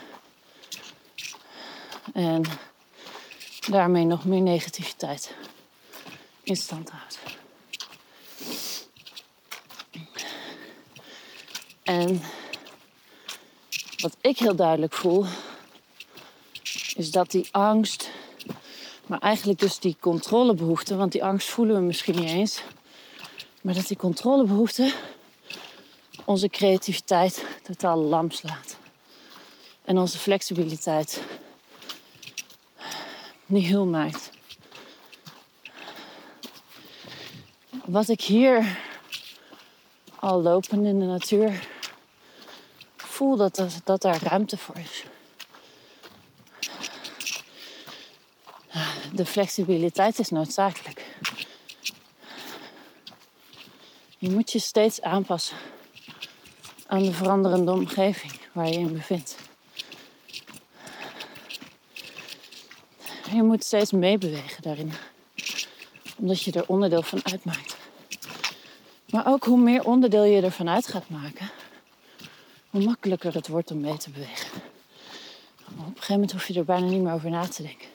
En 2.12 2.42
daarmee 3.68 4.04
nog 4.04 4.24
meer 4.24 4.40
negativiteit 4.40 5.34
in 6.42 6.56
stand 6.56 6.90
houdt. 6.90 7.18
En 11.82 12.22
wat 13.98 14.16
ik 14.20 14.38
heel 14.38 14.56
duidelijk 14.56 14.92
voel, 14.92 15.24
is 16.94 17.11
dat 17.11 17.30
die 17.30 17.48
angst, 17.50 18.11
maar 19.06 19.18
eigenlijk 19.18 19.58
dus 19.58 19.78
die 19.78 19.96
controlebehoefte, 20.00 20.96
want 20.96 21.12
die 21.12 21.24
angst 21.24 21.48
voelen 21.48 21.76
we 21.76 21.82
misschien 21.82 22.14
niet 22.14 22.30
eens, 22.30 22.62
maar 23.61 23.74
dat 23.74 23.87
die 23.87 23.96
controlebehoefte 23.96 24.94
onze 26.24 26.48
creativiteit 26.48 27.44
totaal 27.62 27.98
lam 27.98 28.30
slaat. 28.30 28.76
En 29.84 29.98
onze 29.98 30.18
flexibiliteit 30.18 31.22
niet 33.46 33.66
heel 33.66 33.87
maakt. 33.87 34.30
Wat 37.84 38.08
ik 38.08 38.20
hier 38.20 38.78
al 40.14 40.42
lopen 40.42 40.84
in 40.84 40.98
de 40.98 41.04
natuur 41.04 41.68
voel 43.18 43.37
dat, 43.37 43.81
dat 43.85 44.02
daar 44.02 44.22
ruimte 44.22 44.57
voor 44.57 44.76
is. 44.76 45.04
de 49.12 49.26
flexibiliteit 49.26 50.18
is 50.18 50.28
noodzakelijk. 50.28 51.16
Je 54.18 54.31
moet 54.31 54.52
je 54.52 54.59
steeds 54.59 55.02
aanpassen 55.02 55.57
aan 56.87 57.02
de 57.02 57.12
veranderende 57.12 57.72
omgeving 57.72 58.33
waar 58.52 58.66
je 58.66 58.78
in 58.78 58.92
bevindt. 58.92 59.37
Je 63.31 63.42
moet 63.42 63.64
steeds 63.64 63.92
meebewegen 63.92 64.62
daarin, 64.62 64.92
omdat 66.16 66.42
je 66.42 66.52
er 66.52 66.68
onderdeel 66.68 67.02
van 67.02 67.20
uitmaakt. 67.24 67.76
Maar 69.11 69.26
ook 69.26 69.44
hoe 69.44 69.61
meer 69.61 69.85
onderdeel 69.85 70.24
je 70.24 70.42
ervan 70.42 70.68
uit 70.68 70.87
gaat 70.87 71.09
maken, 71.09 71.50
hoe 72.70 72.85
makkelijker 72.85 73.35
het 73.35 73.48
wordt 73.48 73.70
om 73.70 73.81
mee 73.81 73.96
te 73.96 74.11
bewegen. 74.11 74.50
op 75.68 75.78
een 75.78 75.85
gegeven 75.85 76.14
moment 76.14 76.33
hoef 76.33 76.48
je 76.48 76.54
er 76.54 76.64
bijna 76.64 76.87
niet 76.87 77.02
meer 77.02 77.12
over 77.12 77.31
na 77.31 77.46
te 77.48 77.62
denken. 77.62 77.88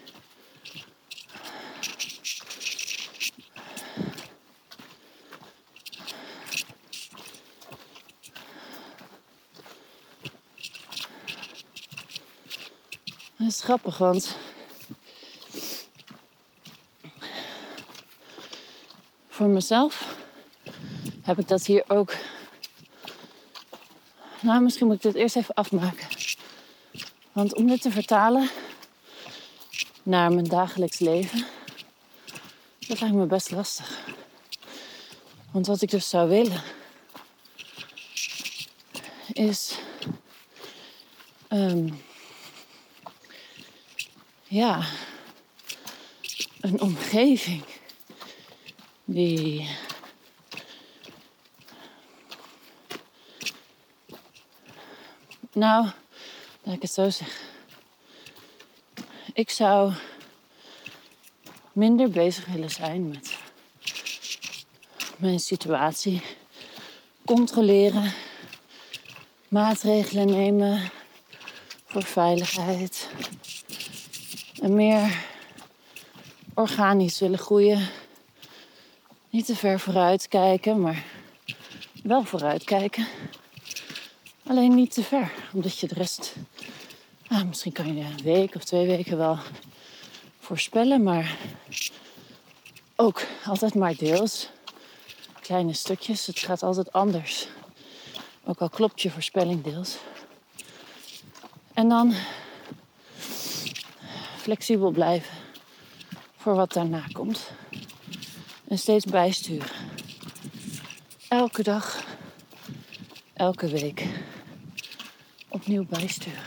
Dat 13.37 13.47
is 13.47 13.61
grappig, 13.61 13.97
want 13.97 14.35
voor 19.29 19.47
mezelf 19.47 20.17
heb 21.21 21.39
ik 21.39 21.47
dat 21.47 21.65
hier 21.65 21.83
ook. 21.87 22.13
Nou, 24.43 24.61
misschien 24.61 24.87
moet 24.87 24.95
ik 24.95 25.01
dit 25.01 25.15
eerst 25.15 25.35
even 25.35 25.53
afmaken. 25.53 26.07
Want 27.31 27.55
om 27.55 27.67
dit 27.67 27.81
te 27.81 27.91
vertalen 27.91 28.49
naar 30.03 30.31
mijn 30.31 30.45
dagelijks 30.45 30.99
leven, 30.99 31.45
dat 32.87 32.99
lijkt 32.99 33.15
me 33.15 33.25
best 33.25 33.51
lastig. 33.51 34.01
Want 35.51 35.67
wat 35.67 35.81
ik 35.81 35.89
dus 35.89 36.09
zou 36.09 36.29
willen, 36.29 36.61
is. 39.33 39.77
Um, 41.49 42.01
ja, 44.43 44.85
een 46.61 46.81
omgeving 46.81 47.63
die 49.05 49.69
nou, 55.53 55.85
laat 56.63 56.75
ik 56.75 56.81
het 56.81 56.91
zo 56.91 57.09
zeggen. 57.09 57.47
Ik 59.33 59.49
zou 59.49 59.93
minder 61.71 62.09
bezig 62.09 62.45
willen 62.45 62.69
zijn 62.69 63.07
met 63.09 63.37
mijn 65.17 65.39
situatie, 65.39 66.21
controleren, 67.25 68.13
maatregelen 69.47 70.25
nemen 70.25 70.91
voor 71.85 72.03
veiligheid 72.03 73.09
en 74.61 74.75
meer 74.75 75.25
organisch 76.53 77.19
willen 77.19 77.39
groeien. 77.39 77.87
Niet 79.29 79.45
te 79.45 79.55
ver 79.55 79.79
vooruit 79.79 80.27
kijken, 80.27 80.81
maar 80.81 81.03
wel 82.03 82.23
vooruit 82.23 82.63
kijken. 82.63 83.07
Alleen 84.47 84.75
niet 84.75 84.93
te 84.93 85.03
ver, 85.03 85.31
omdat 85.53 85.79
je 85.79 85.87
de 85.87 85.93
rest. 85.93 86.35
Ah, 87.27 87.43
misschien 87.43 87.71
kan 87.71 87.95
je 87.95 88.03
een 88.03 88.23
week 88.23 88.55
of 88.55 88.63
twee 88.63 88.87
weken 88.87 89.17
wel 89.17 89.37
voorspellen, 90.39 91.03
maar 91.03 91.37
ook 92.95 93.25
altijd 93.45 93.75
maar 93.75 93.95
deels. 93.95 94.49
Kleine 95.41 95.73
stukjes, 95.73 96.25
het 96.25 96.39
gaat 96.39 96.63
altijd 96.63 96.91
anders. 96.91 97.47
Ook 98.43 98.59
al 98.59 98.69
klopt 98.69 99.01
je 99.01 99.11
voorspelling 99.11 99.63
deels. 99.63 99.97
En 101.73 101.89
dan 101.89 102.13
flexibel 104.37 104.91
blijven 104.91 105.37
voor 106.37 106.55
wat 106.55 106.73
daarna 106.73 107.03
komt. 107.11 107.51
En 108.67 108.77
steeds 108.77 109.05
bijsturen. 109.05 109.69
Elke 111.27 111.63
dag, 111.63 112.03
elke 113.33 113.67
week 113.67 114.07
opnieuw 115.53 115.85
bijsturen. 115.85 116.43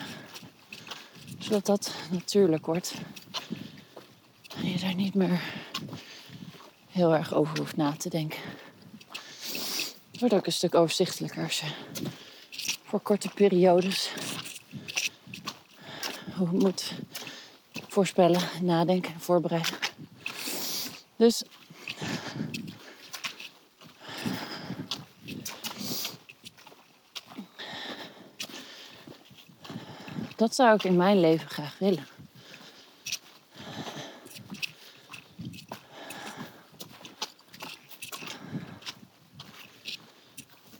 Zodat 1.39 1.67
dat 1.67 1.95
natuurlijk 2.11 2.67
wordt. 2.67 2.95
En 4.57 4.71
je 4.71 4.79
daar 4.79 4.95
niet 4.95 5.15
meer 5.15 5.41
heel 6.91 7.15
erg 7.15 7.35
over 7.35 7.59
hoeft 7.59 7.77
na 7.77 7.93
te 7.93 8.09
denken. 8.09 8.41
Het 10.11 10.21
wordt 10.21 10.35
ook 10.35 10.47
een 10.47 10.53
stuk 10.53 10.75
overzichtelijker 10.75 11.43
als 11.43 11.61
je 11.61 11.67
voor 12.85 13.01
korte 13.01 13.29
periodes 13.29 14.11
hoe 16.37 16.49
moet 16.53 16.93
voorspellen, 17.89 18.43
nadenken 18.63 19.13
en 19.13 19.21
voorbereiden. 19.21 19.75
Dus 21.17 21.43
dat 30.47 30.55
zou 30.55 30.75
ik 30.75 30.85
in 30.85 30.97
mijn 30.97 31.21
leven 31.21 31.49
graag 31.49 31.79
willen. 31.79 32.07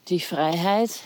Die 0.05 0.21
vrijheid. 0.21 1.05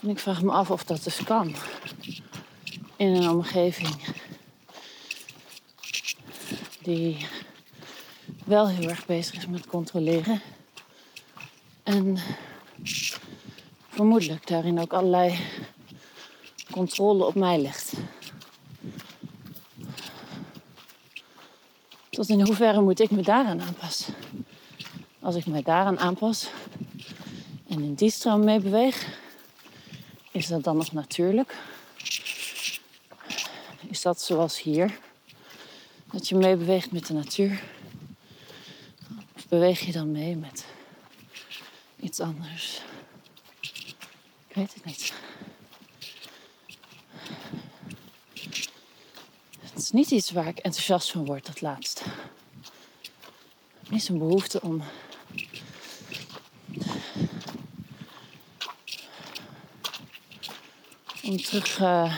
Ik 0.00 0.18
vraag 0.18 0.42
me 0.42 0.50
af 0.50 0.70
of 0.70 0.84
dat 0.84 1.04
dus 1.04 1.24
kan 1.24 1.54
in 2.96 3.14
een 3.14 3.28
omgeving 3.28 4.16
die 6.82 7.26
wel 8.44 8.68
heel 8.68 8.88
erg 8.88 9.06
bezig 9.06 9.34
is 9.34 9.46
met 9.46 9.66
controleren. 9.66 10.42
En 11.82 12.18
vermoedelijk 14.02 14.46
daarin 14.46 14.80
ook 14.80 14.92
allerlei 14.92 15.38
controle 16.70 17.24
op 17.24 17.34
mij 17.34 17.58
legt. 17.58 17.92
Tot 22.10 22.28
in 22.28 22.40
hoeverre 22.40 22.80
moet 22.80 23.00
ik 23.00 23.10
me 23.10 23.22
daaraan 23.22 23.60
aanpassen? 23.60 24.14
Als 25.20 25.34
ik 25.34 25.46
me 25.46 25.62
daaraan 25.62 25.98
aanpas 25.98 26.50
en 27.68 27.82
in 27.82 27.94
die 27.94 28.10
stroom 28.10 28.44
mee 28.44 28.60
beweeg, 28.60 29.18
is 30.30 30.46
dat 30.46 30.64
dan 30.64 30.76
nog 30.76 30.92
natuurlijk? 30.92 31.56
Is 33.88 34.02
dat 34.02 34.22
zoals 34.22 34.62
hier? 34.62 34.98
Dat 36.12 36.28
je 36.28 36.34
meebeweegt 36.34 36.92
met 36.92 37.06
de 37.06 37.14
natuur? 37.14 37.62
Of 39.36 39.48
beweeg 39.48 39.80
je 39.80 39.92
dan 39.92 40.10
mee 40.12 40.36
met 40.36 40.64
iets 42.00 42.20
anders? 42.20 42.82
Ik 44.52 44.58
weet 44.58 44.74
het 44.74 44.84
niet. 44.84 45.12
Het 49.60 49.82
is 49.82 49.90
niet 49.90 50.10
iets 50.10 50.30
waar 50.30 50.46
ik 50.46 50.58
enthousiast 50.58 51.10
van 51.10 51.24
word, 51.24 51.46
dat 51.46 51.60
laatste. 51.60 52.02
Er 53.86 53.92
is 53.92 54.08
een 54.08 54.18
behoefte 54.18 54.60
om 54.60 54.82
om 61.22 61.36
terug 61.42 61.78
uh, 61.80 62.16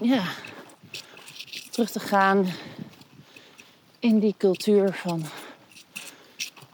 ja, 0.00 0.24
terug 1.70 1.90
te 1.90 2.00
gaan 2.00 2.52
in 3.98 4.18
die 4.18 4.34
cultuur 4.38 4.92
van 4.92 5.24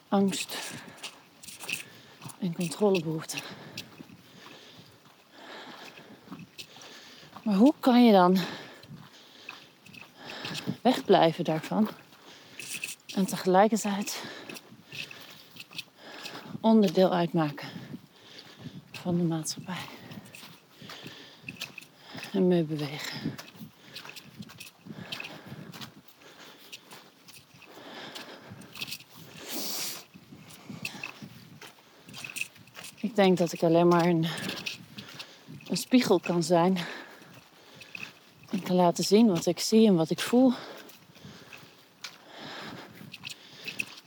angst 0.08 0.65
en 2.38 2.54
controlebehoefte. 2.54 3.36
Maar 7.42 7.54
hoe 7.54 7.74
kan 7.80 8.04
je 8.04 8.12
dan 8.12 8.38
wegblijven 10.82 11.44
daarvan 11.44 11.88
en 13.14 13.26
tegelijkertijd 13.26 14.22
onderdeel 16.60 17.12
uitmaken 17.12 17.68
van 18.92 19.16
de 19.16 19.22
maatschappij? 19.22 19.94
en 22.36 22.48
mee 22.48 22.62
bewegen. 22.62 23.34
Ik 33.00 33.05
denk 33.16 33.38
dat 33.38 33.52
ik 33.52 33.62
alleen 33.62 33.88
maar 33.88 34.06
een, 34.06 34.26
een 35.68 35.76
spiegel 35.76 36.20
kan 36.20 36.42
zijn 36.42 36.78
te 38.64 38.72
laten 38.72 39.04
zien 39.04 39.26
wat 39.26 39.46
ik 39.46 39.60
zie 39.60 39.86
en 39.86 39.94
wat 39.94 40.10
ik 40.10 40.20
voel. 40.20 40.52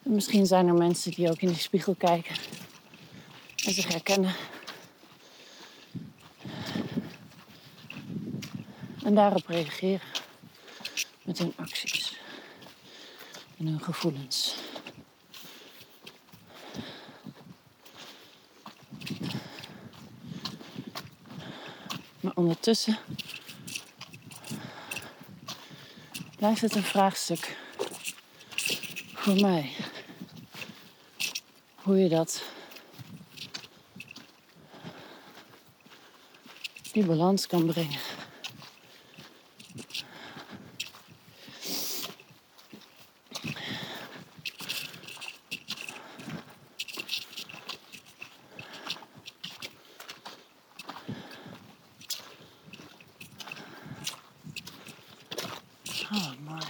En 0.03 0.11
misschien 0.13 0.45
zijn 0.45 0.67
er 0.67 0.73
mensen 0.73 1.11
die 1.11 1.29
ook 1.29 1.41
in 1.41 1.47
die 1.47 1.57
spiegel 1.57 1.95
kijken 1.95 2.35
en 3.65 3.73
zich 3.73 3.87
herkennen. 3.87 4.35
En 9.03 9.15
daarop 9.15 9.47
reageren 9.47 10.07
met 11.21 11.37
hun 11.37 11.53
acties 11.55 12.17
en 13.57 13.67
hun 13.67 13.81
gevoelens. 13.81 14.58
Ondertussen 22.39 22.97
blijft 26.35 26.61
het 26.61 26.75
een 26.75 26.83
vraagstuk 26.83 27.57
voor 29.13 29.35
mij. 29.35 29.71
Hoe 31.75 31.97
je 31.97 32.09
dat, 32.09 32.43
die 36.91 37.05
balans 37.05 37.47
kan 37.47 37.65
brengen. 37.65 37.99
Oh, 56.11 56.33
mooi. 56.45 56.65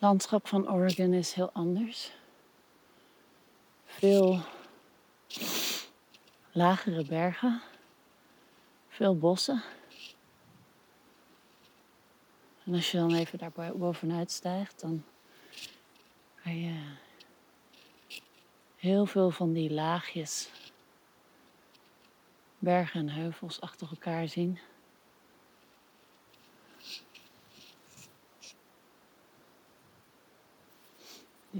Landschap 0.00 0.48
van 0.48 0.70
Oregon 0.70 1.12
is 1.12 1.32
heel 1.32 1.50
anders. 1.52 2.12
Veel 3.84 4.40
lagere 6.52 7.04
bergen, 7.04 7.62
veel 8.88 9.18
bossen. 9.18 9.62
En 12.64 12.74
als 12.74 12.90
je 12.90 12.96
dan 12.96 13.14
even 13.14 13.38
daar 13.38 13.52
bo- 13.52 13.76
bovenuit 13.76 14.30
stijgt, 14.30 14.80
dan 14.80 15.04
ga 16.34 16.50
je 16.50 16.82
heel 18.76 19.06
veel 19.06 19.30
van 19.30 19.52
die 19.52 19.70
laagjes 19.70 20.50
bergen 22.58 23.00
en 23.00 23.08
heuvels 23.08 23.60
achter 23.60 23.88
elkaar 23.90 24.28
zien. 24.28 24.58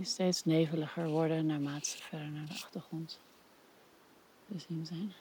Die 0.00 0.08
steeds 0.08 0.44
neveliger 0.44 1.08
worden 1.08 1.46
naarmate 1.46 1.88
ze 1.88 1.96
verder 2.00 2.28
naar 2.28 2.46
de 2.46 2.52
achtergrond 2.52 3.18
te 4.48 4.58
zien 4.68 4.86
zijn. 4.86 5.12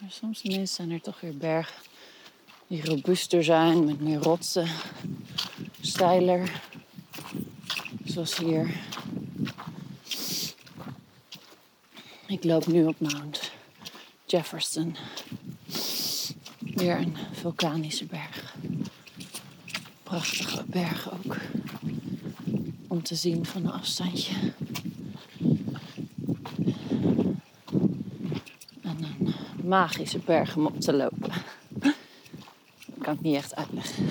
Maar 0.00 0.10
soms 0.10 0.42
ineens 0.42 0.74
zijn 0.74 0.90
er 0.90 1.00
toch 1.00 1.20
weer 1.20 1.36
bergen 1.36 1.82
die 2.66 2.84
robuuster 2.84 3.44
zijn, 3.44 3.84
met 3.84 4.00
meer 4.00 4.18
rotsen, 4.18 4.68
steiler. 5.80 6.62
Zoals 8.04 8.36
hier. 8.36 8.80
Ik 12.26 12.44
loop 12.44 12.66
nu 12.66 12.86
op 12.86 13.00
Mount 13.00 13.52
Jefferson. 14.26 14.96
Weer 16.58 16.96
een 16.96 17.16
vulkanische 17.32 18.04
berg. 18.04 18.54
Prachtige 20.06 20.64
berg 20.66 21.12
ook. 21.12 21.36
Om 22.88 23.02
te 23.02 23.14
zien 23.14 23.46
van 23.46 23.64
een 23.64 23.72
afstandje. 23.72 24.34
En 28.82 28.96
een 29.02 29.34
magische 29.64 30.18
berg 30.18 30.56
om 30.56 30.66
op 30.66 30.80
te 30.80 30.92
lopen. 30.92 31.32
Dat 31.68 31.94
kan 33.00 33.14
ik 33.14 33.20
niet 33.20 33.34
echt 33.34 33.54
uitleggen. 33.54 34.06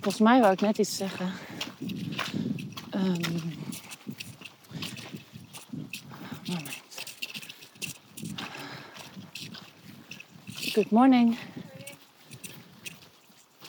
Volgens 0.00 0.18
mij 0.18 0.40
wou 0.40 0.52
ik 0.52 0.60
net 0.60 0.78
iets 0.78 0.96
zeggen. 0.96 1.32
Ehm 2.90 3.61
Good 10.74 10.90
morning. 10.90 11.36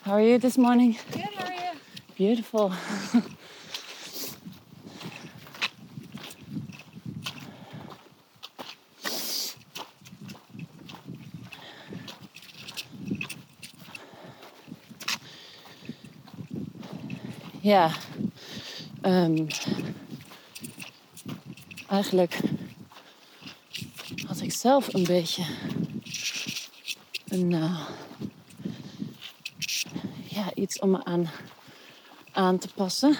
How 0.03 0.13
are 0.13 0.21
you 0.21 0.37
this 0.37 0.57
morning? 0.57 0.97
Good, 1.11 1.21
how 1.21 1.45
are 1.45 1.53
you? 1.53 1.71
Beautiful. 2.15 2.71
Ja, 17.61 17.91
ehm, 19.01 19.45
eigenlijk 21.89 22.39
had 24.27 24.41
ik 24.41 24.53
zelf 24.53 24.93
een 24.93 25.03
beetje 25.03 25.43
een, 27.33 27.53
eh, 27.53 27.87
ja, 30.27 30.53
iets 30.53 30.79
om 30.79 30.89
me 30.89 31.03
aan, 31.03 31.29
aan 32.31 32.57
te 32.57 32.67
passen 32.75 33.15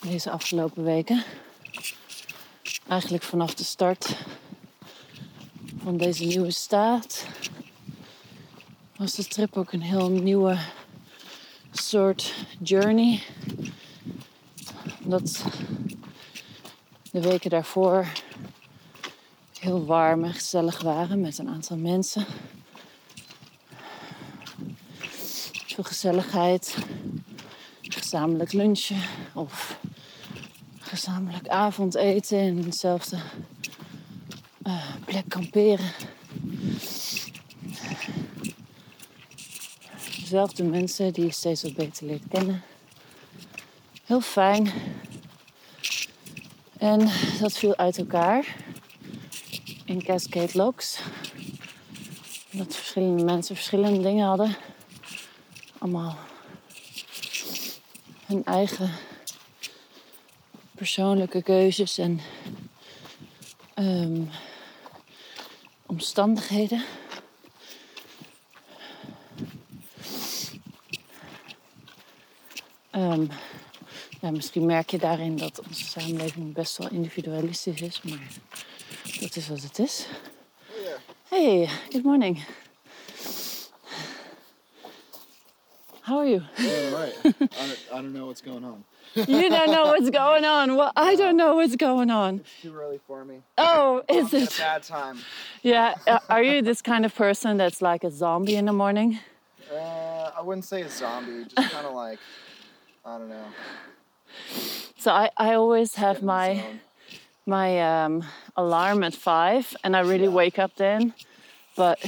deze 0.00 0.30
afgelopen 0.30 0.84
weken. 0.84 1.24
Eigenlijk 2.88 3.22
vanaf 3.22 3.54
de 3.54 3.64
start 3.64 4.16
van 5.82 5.96
deze 5.96 6.24
nieuwe 6.24 6.50
staat 6.50 7.26
was 8.96 9.14
de 9.14 9.24
trip 9.24 9.56
ook 9.56 9.72
een 9.72 9.82
heel 9.82 10.10
nieuwe 10.10 10.58
soort 11.72 12.34
journey. 12.58 13.22
Omdat 15.04 15.44
de 17.10 17.20
weken 17.20 17.50
daarvoor 17.50 18.06
heel 19.62 19.84
warm 19.84 20.24
en 20.24 20.34
gezellig 20.34 20.82
waren 20.82 21.20
met 21.20 21.38
een 21.38 21.48
aantal 21.48 21.76
mensen. 21.76 22.26
Veel 25.66 25.84
gezelligheid, 25.84 26.76
gezamenlijk 27.82 28.52
lunchen 28.52 29.00
of 29.34 29.78
gezamenlijk 30.78 31.48
avondeten 31.48 32.38
in 32.38 32.62
dezelfde 32.62 33.16
eh, 34.62 34.94
plek 35.04 35.28
kamperen. 35.28 35.92
Dezelfde 40.20 40.64
mensen 40.64 41.12
die 41.12 41.24
je 41.24 41.32
steeds 41.32 41.62
wat 41.62 41.74
beter 41.74 42.06
leert 42.06 42.28
kennen. 42.28 42.62
Heel 44.04 44.20
fijn. 44.20 44.70
En 46.78 47.10
dat 47.40 47.52
viel 47.52 47.76
uit 47.76 47.98
elkaar 47.98 48.56
in 49.92 50.02
Cascade 50.02 50.58
Locks. 50.58 51.00
Dat 52.50 52.76
verschillende 52.76 53.24
mensen 53.24 53.54
verschillende 53.54 54.02
dingen 54.02 54.26
hadden. 54.26 54.56
Allemaal 55.78 56.16
hun 58.26 58.44
eigen 58.44 58.90
persoonlijke 60.74 61.42
keuzes 61.42 61.98
en 61.98 62.20
ehm, 63.74 64.22
omstandigheden. 65.86 66.84
Ehm, 72.90 73.26
ja, 74.20 74.30
misschien 74.30 74.66
merk 74.66 74.90
je 74.90 74.98
daarin 74.98 75.36
dat 75.36 75.60
onze 75.66 75.84
samenleving 75.84 76.54
best 76.54 76.76
wel 76.78 76.90
individualistisch 76.90 77.80
is, 77.80 78.02
maar 78.02 78.28
dat 79.22 79.36
is 79.36 79.48
wat 79.48 79.60
het 79.62 79.78
is. 79.78 80.06
Hey, 81.28 81.68
good 81.90 82.04
morning. 82.04 82.44
How 86.00 86.18
are 86.18 86.26
you? 86.26 86.42
Right. 86.92 87.14
I 87.24 87.32
don't, 87.66 87.78
I 87.92 88.02
don't 88.02 88.12
know 88.12 88.26
what's 88.26 88.42
going 88.42 88.64
on. 88.64 88.84
You 89.14 89.48
don't 89.50 89.70
know 89.70 89.86
what's 89.86 90.10
going 90.10 90.44
on. 90.44 90.76
Well, 90.76 90.92
I 90.96 91.14
don't 91.16 91.36
know 91.36 91.54
what's 91.56 91.76
going 91.76 92.10
on. 92.10 92.40
It's 92.40 92.62
too 92.62 92.74
early 92.74 92.98
for 93.06 93.24
me. 93.24 93.42
Oh, 93.56 94.02
is 94.08 94.32
in 94.34 94.40
a 94.40 94.44
it? 94.44 94.56
bad 94.58 94.82
time. 94.82 95.18
Yeah. 95.62 95.94
uh, 96.06 96.18
Are 96.28 96.42
you 96.42 96.62
this 96.62 96.82
kind 96.82 97.04
of 97.04 97.14
person 97.14 97.56
that's 97.56 97.80
like 97.82 98.04
a 98.04 98.10
zombie 98.10 98.56
in 98.56 98.64
the 98.66 98.72
morning? 98.72 99.18
Uh, 99.72 100.30
I 100.36 100.42
wouldn't 100.42 100.64
say 100.64 100.82
a 100.82 100.88
zombie, 100.88 101.44
just 101.54 101.72
kind 101.72 101.86
of 101.86 101.94
like, 101.94 102.18
I 103.04 103.18
don't 103.18 103.28
know. 103.28 103.46
So 104.98 105.10
I, 105.12 105.30
I 105.36 105.54
always 105.54 105.94
have 105.94 106.16
get 106.16 106.20
in 106.22 106.26
the 106.26 106.32
my. 106.32 106.64
My 107.46 108.04
um, 108.04 108.24
alarm 108.56 109.02
at 109.04 109.14
five, 109.14 109.74
and 109.84 109.96
I 109.96 110.00
really 110.00 110.28
wake 110.28 110.58
up 110.58 110.76
then. 110.76 111.14
But 111.76 111.98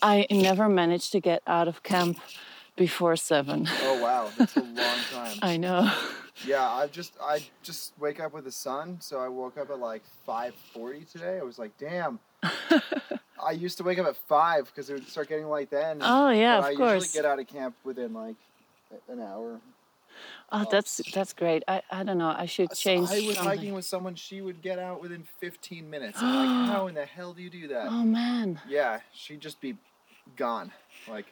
I 0.00 0.26
never 0.30 0.68
manage 0.68 1.10
to 1.10 1.20
get 1.20 1.42
out 1.46 1.68
of 1.68 1.82
camp 1.82 2.18
before 2.76 3.16
seven. 3.16 3.68
Oh 3.82 4.02
wow, 4.02 4.30
that's 4.38 4.56
a 4.56 4.60
long 4.62 4.98
time. 5.12 5.38
I 5.42 5.56
know. 5.56 5.90
Yeah, 6.46 6.68
I 6.68 6.86
just 6.86 7.14
I 7.22 7.40
just 7.62 7.92
wake 7.98 8.20
up 8.20 8.32
with 8.32 8.44
the 8.44 8.52
sun, 8.52 8.98
so 9.00 9.20
I 9.20 9.28
woke 9.28 9.58
up 9.58 9.70
at 9.70 9.78
like 9.78 10.02
5:40 10.26 11.10
today. 11.10 11.38
I 11.38 11.42
was 11.42 11.58
like, 11.58 11.76
damn. 11.78 12.18
I 13.44 13.50
used 13.52 13.76
to 13.78 13.84
wake 13.84 13.98
up 13.98 14.06
at 14.06 14.16
five 14.16 14.66
because 14.66 14.88
it 14.88 14.94
would 14.94 15.08
start 15.08 15.28
getting 15.28 15.46
light 15.46 15.70
then. 15.70 15.98
Oh 16.00 16.30
yeah, 16.30 16.60
but 16.60 16.66
I 16.66 16.70
of 16.72 16.76
course. 16.76 17.04
usually 17.04 17.22
get 17.22 17.30
out 17.30 17.38
of 17.40 17.46
camp 17.48 17.74
within 17.84 18.12
like 18.14 18.36
an 19.08 19.20
hour. 19.20 19.60
Oh, 20.50 20.58
um, 20.60 20.66
that's 20.70 21.00
that's 21.12 21.32
great. 21.32 21.62
I, 21.66 21.82
I 21.90 22.02
don't 22.02 22.18
know. 22.18 22.34
I 22.36 22.46
should 22.46 22.70
uh, 22.70 22.74
So 22.74 22.90
change 22.90 23.08
I 23.10 23.26
was 23.26 23.36
something. 23.36 23.44
hiking 23.44 23.74
with 23.74 23.84
someone. 23.84 24.14
She 24.14 24.40
would 24.42 24.60
get 24.62 24.78
out 24.78 25.00
within 25.00 25.26
15 25.40 25.88
minutes. 25.88 26.18
I'm 26.20 26.34
like, 26.66 26.68
how 26.76 26.86
in 26.88 26.94
the 26.94 27.06
hell 27.06 27.32
do 27.32 27.42
you 27.42 27.50
do 27.50 27.68
that? 27.68 27.86
Oh 27.88 28.04
man. 28.04 28.60
Yeah, 28.68 29.00
she'd 29.12 29.40
just 29.40 29.60
be 29.60 29.76
gone. 30.36 30.72
Like, 31.08 31.26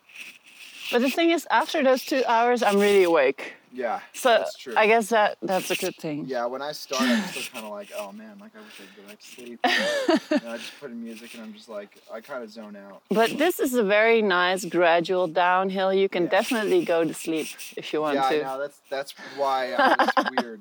But 0.91 1.03
the 1.03 1.11
thing 1.11 1.31
is, 1.31 1.47
after 1.51 1.83
those 1.83 2.05
two 2.05 2.23
hours, 2.27 2.63
I'm 2.63 2.79
really 2.79 3.05
awake. 3.05 3.55
yeah, 3.73 4.01
So 4.13 4.31
that's 4.31 4.57
true. 4.57 4.75
I 4.77 4.87
guess 4.89 5.11
that 5.11 5.39
that's 5.41 5.71
a 5.71 5.77
good 5.77 5.95
thing. 5.97 6.25
yeah, 6.27 6.45
when 6.47 6.61
I 6.63 6.73
start, 6.73 7.03
I'm 7.03 7.23
still 7.29 7.43
kind 7.53 7.65
of 7.65 7.71
like, 7.81 7.91
oh 7.97 8.11
man, 8.13 8.37
like 8.41 8.51
I 8.57 8.61
wish 8.61 8.75
I 8.81 8.85
could 8.87 8.97
go 8.97 9.09
back 9.09 9.21
to 9.21 9.27
sleep. 9.27 9.61
and 10.43 10.51
I 10.53 10.57
just 10.57 10.73
put 10.81 10.91
in 10.91 11.03
music, 11.03 11.35
and 11.35 11.43
I'm 11.45 11.53
just 11.55 11.69
like, 11.69 11.91
I 12.13 12.21
kind 12.21 12.43
of 12.43 12.51
zone 12.51 12.75
out. 12.77 13.03
But 13.11 13.39
this 13.39 13.61
is 13.61 13.75
a 13.75 13.85
very 13.85 14.23
nice 14.23 14.65
gradual 14.65 15.29
downhill. 15.29 15.95
You 15.95 16.09
can 16.09 16.25
Yeah. 16.25 16.31
definitely 16.31 16.85
go 16.85 17.05
to 17.05 17.15
sleep 17.15 17.47
if 17.77 17.93
you 17.93 18.01
want 18.01 18.15
to. 18.15 18.21
yeah, 18.21 18.27
I 18.27 18.39
to. 18.39 18.43
know. 18.45 18.59
That's 18.59 18.81
that's 18.91 19.15
why 19.37 19.73
I 19.79 19.97
was 19.99 20.31
weird. 20.37 20.61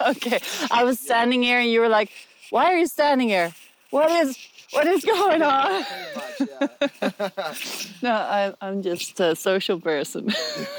Okay. 0.00 0.40
I 0.70 0.84
was 0.84 0.98
standing 0.98 1.42
here 1.42 1.58
and 1.60 1.70
you 1.70 1.80
were 1.80 1.88
like, 1.88 2.10
"Why 2.50 2.72
are 2.72 2.78
you 2.78 2.86
standing 2.86 3.28
here? 3.28 3.52
What 3.90 4.10
is 4.10 4.38
what 4.72 4.86
is 4.86 5.04
going 5.04 5.42
on?" 5.42 5.84
Much, 6.14 6.48
yeah. 6.48 7.52
No, 8.02 8.12
I, 8.12 8.54
I'm 8.60 8.82
just 8.82 9.20
a 9.20 9.36
social 9.36 9.78
person. 9.80 10.28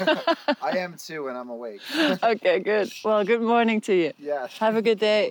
I 0.60 0.78
am 0.78 0.96
too, 0.96 1.28
and 1.28 1.38
I'm 1.38 1.50
awake. 1.50 1.80
okay, 2.22 2.58
good. 2.58 2.92
Well, 3.04 3.24
good 3.24 3.42
morning 3.42 3.80
to 3.82 3.94
you. 3.94 4.12
yeah. 4.18 4.48
Have 4.58 4.76
a 4.76 4.82
good 4.82 4.98
day. 4.98 5.30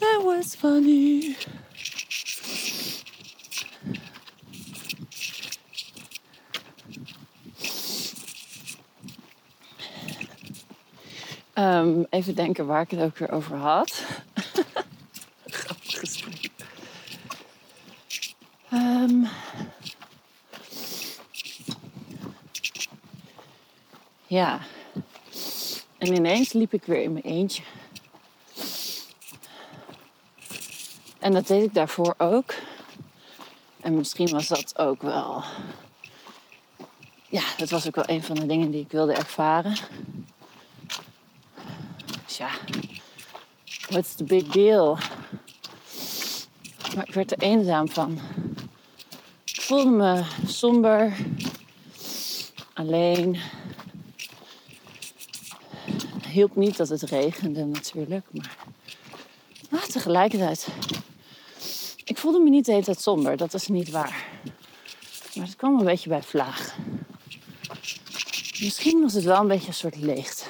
That 0.00 0.22
was 0.22 0.54
funny. 0.54 1.36
Ehm, 11.58 12.02
even 12.10 12.34
denken 12.34 12.66
waar 12.66 12.80
ik 12.80 12.90
het 12.90 13.00
ook 13.00 13.18
weer 13.18 13.30
over 13.30 13.56
had. 13.56 14.04
Grappig 15.46 15.98
gesprek. 15.98 16.50
Ehm. 18.70 19.24
ja. 24.26 24.60
En 25.98 26.14
ineens 26.14 26.52
liep 26.52 26.72
ik 26.72 26.84
weer 26.84 27.02
in 27.02 27.12
mijn 27.12 27.24
eentje. 27.24 27.62
En 31.18 31.32
dat 31.32 31.46
deed 31.46 31.62
ik 31.62 31.74
daarvoor 31.74 32.14
ook. 32.18 32.54
En 33.80 33.94
misschien 33.94 34.30
was 34.30 34.48
dat 34.48 34.78
ook 34.78 35.02
wel. 35.02 35.42
Ja, 37.28 37.42
dat 37.56 37.70
was 37.70 37.86
ook 37.86 37.94
wel 37.94 38.08
een 38.08 38.22
van 38.22 38.36
de 38.36 38.46
dingen 38.46 38.70
die 38.70 38.80
ik 38.80 38.90
wilde 38.90 39.12
ervaren. 39.12 39.76
Dus 42.28 42.36
ja, 42.36 42.50
what's 43.88 44.14
the 44.14 44.24
big 44.24 44.46
deal? 44.46 44.98
Maar 46.94 47.08
ik 47.08 47.14
werd 47.14 47.32
er 47.32 47.38
eenzaam 47.38 47.88
van. 47.88 48.18
Ik 49.44 49.60
voelde 49.60 49.90
me 49.90 50.22
somber, 50.46 51.16
alleen. 52.72 53.38
Hielp 56.28 56.56
niet 56.56 56.76
dat 56.76 56.88
het 56.88 57.02
regende 57.02 57.64
natuurlijk, 57.64 58.26
maar, 58.30 58.56
maar 59.70 59.86
tegelijkertijd. 59.86 60.66
Ik 62.04 62.18
voelde 62.18 62.38
me 62.38 62.50
niet 62.50 62.64
de 62.64 62.72
hele 62.72 62.84
tijd 62.84 63.00
somber, 63.00 63.36
dat 63.36 63.54
is 63.54 63.68
niet 63.68 63.90
waar. 63.90 64.26
Maar 65.34 65.46
het 65.46 65.56
kwam 65.56 65.78
een 65.78 65.84
beetje 65.84 66.08
bij 66.08 66.22
vlaag. 66.22 66.76
Misschien 68.60 69.00
was 69.00 69.12
het 69.12 69.24
wel 69.24 69.40
een 69.40 69.48
beetje 69.48 69.68
een 69.68 69.74
soort 69.74 69.96
leegte. 69.96 70.44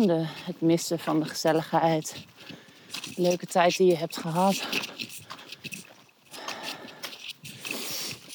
Het 0.00 0.60
missen 0.60 0.98
van 0.98 1.20
de 1.20 1.26
gezelligheid. 1.26 2.24
De 3.14 3.22
leuke 3.22 3.46
tijd 3.46 3.76
die 3.76 3.86
je 3.86 3.96
hebt 3.96 4.16
gehad. 4.16 4.68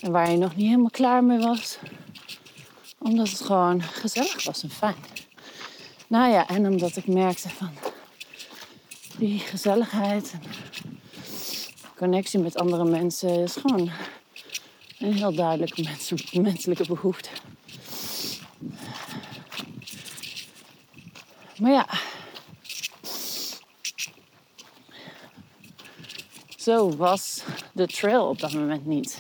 En 0.02 0.12
waar 0.12 0.32
je 0.32 0.38
nog 0.38 0.56
niet 0.56 0.66
helemaal 0.66 0.90
klaar 0.90 1.24
mee 1.24 1.40
was. 1.40 1.78
Omdat 2.98 3.30
het 3.30 3.42
gewoon 3.42 3.82
gezellig 3.82 4.44
was 4.44 4.64
en 4.64 4.70
fijn. 4.70 4.96
Nou 6.08 6.32
ja, 6.32 6.48
en 6.48 6.68
omdat 6.68 6.96
ik 6.96 7.08
merkte 7.08 7.50
van 7.50 7.70
die 9.18 9.40
gezelligheid 9.40 10.34
connectie 11.96 12.40
met 12.40 12.58
andere 12.58 12.86
mensen 12.86 13.30
is 13.30 13.56
gewoon 13.56 13.90
een 15.00 15.14
heel 15.14 15.34
duidelijke 15.36 15.82
mens- 15.84 16.32
menselijke 16.32 16.86
behoefte. 16.88 17.30
Maar 21.68 21.76
ja. 21.76 21.88
Zo 26.58 26.96
was 26.96 27.44
de 27.74 27.88
trail 27.88 28.28
op 28.28 28.40
dat 28.40 28.54
moment 28.54 28.86
niet. 28.86 29.20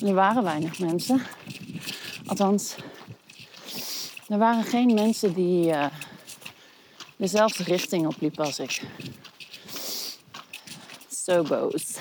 Er 0.00 0.14
waren 0.14 0.42
weinig 0.42 0.78
mensen. 0.78 1.22
Althans, 2.26 2.74
er 4.28 4.38
waren 4.38 4.64
geen 4.64 4.94
mensen 4.94 5.34
die 5.34 5.70
eh, 5.72 5.86
dezelfde 7.16 7.62
richting 7.64 8.06
opliepen 8.06 8.44
als 8.44 8.58
ik. 8.58 8.82
Sobo's, 11.08 11.96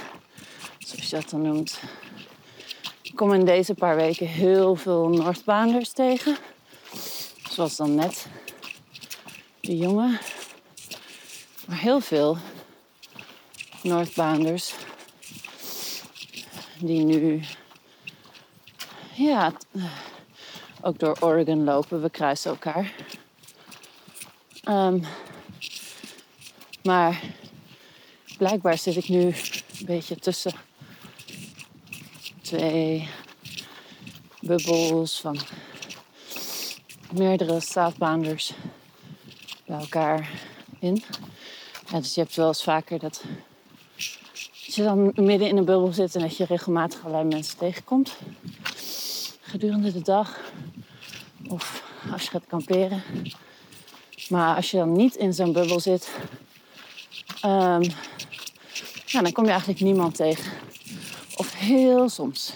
zoals 0.80 1.10
je 1.10 1.16
dat 1.16 1.30
dan 1.30 1.42
noemt. 1.42 1.80
Ik 3.02 3.16
kom 3.16 3.34
in 3.34 3.46
deze 3.46 3.74
paar 3.74 3.96
weken 3.96 4.28
heel 4.28 4.76
veel 4.76 5.10
Noordbaanders 5.10 5.92
tegen. 5.92 6.38
Zoals 7.50 7.76
dan 7.76 7.96
net 7.96 8.28
de 9.62 9.78
jongen. 9.78 10.20
Maar 11.68 11.80
heel 11.80 12.00
veel 12.00 12.38
Noordbaanders. 13.84 14.74
Die 16.80 17.04
nu 17.04 17.44
ja, 19.14 19.54
ook 20.82 21.00
door 21.00 21.18
Oregon 21.20 21.64
lopen. 21.64 22.02
We 22.02 22.10
kruisen 22.10 22.52
elkaar. 22.52 22.94
Ehm, 24.64 25.00
maar 26.84 27.22
blijkbaar 28.38 28.78
zit 28.78 28.96
ik 28.96 29.08
nu 29.08 29.22
een 29.22 29.36
beetje 29.86 30.16
tussen 30.16 30.54
twee 32.42 33.10
bubbels 34.40 35.22
van 35.22 35.40
meerdere 37.12 37.60
Southbounders 37.60 38.54
elkaar 39.80 40.30
in. 40.80 41.04
Dus 41.92 42.14
je 42.16 42.22
hebt 42.22 42.36
wel 42.36 42.48
eens 42.48 42.64
vaker 42.64 43.00
dat, 43.00 43.24
je 44.52 44.84
dan 44.84 45.12
midden 45.16 45.48
in 45.48 45.58
een 45.58 45.66
bubbel 45.66 45.94
zit 45.94 46.16
en 46.16 46.22
dat 46.22 46.38
je 46.38 46.46
regelmatig 46.46 47.00
allerlei 47.04 47.28
mensen 47.28 47.58
tegenkomt. 47.58 48.18
Gedurende 49.42 49.92
de 49.92 50.02
dag. 50.02 50.40
Of 51.48 51.84
als 52.12 52.24
je 52.24 52.30
gaat 52.30 52.48
kamperen. 52.48 53.04
Maar 54.30 54.56
als 54.56 54.72
je 54.72 54.78
dan 54.78 54.92
niet 54.92 55.16
in 55.16 55.34
zo'n 55.34 55.54
bubbel 55.54 55.80
zit, 55.80 56.12
ehm, 57.42 57.84
ja, 59.06 59.22
dan 59.22 59.32
kom 59.32 59.44
je 59.44 59.50
eigenlijk 59.50 59.82
niemand 59.82 60.16
tegen. 60.16 60.52
Of 61.36 61.54
heel 61.54 62.10
soms. 62.10 62.54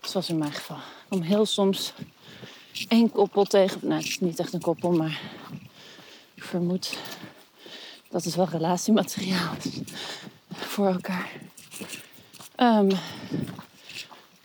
Zoals 0.00 0.28
in 0.28 0.38
mijn 0.38 0.52
geval. 0.52 0.78
Om 1.08 1.20
heel 1.20 1.46
soms 1.46 1.92
één 2.88 3.10
koppel 3.10 3.44
tegen. 3.44 3.80
Nou, 3.82 4.00
het 4.00 4.08
is 4.08 4.20
niet 4.20 4.38
echt 4.38 4.52
een 4.52 4.60
koppel, 4.60 4.92
maar 4.92 5.20
ik 5.52 5.57
vermoed 6.48 6.98
dat 8.10 8.24
het 8.24 8.34
wel 8.34 8.48
relatiemateriaal 8.48 9.54
is 9.62 9.80
voor 10.50 10.86
elkaar. 10.86 11.30
Ehm, 12.54 12.90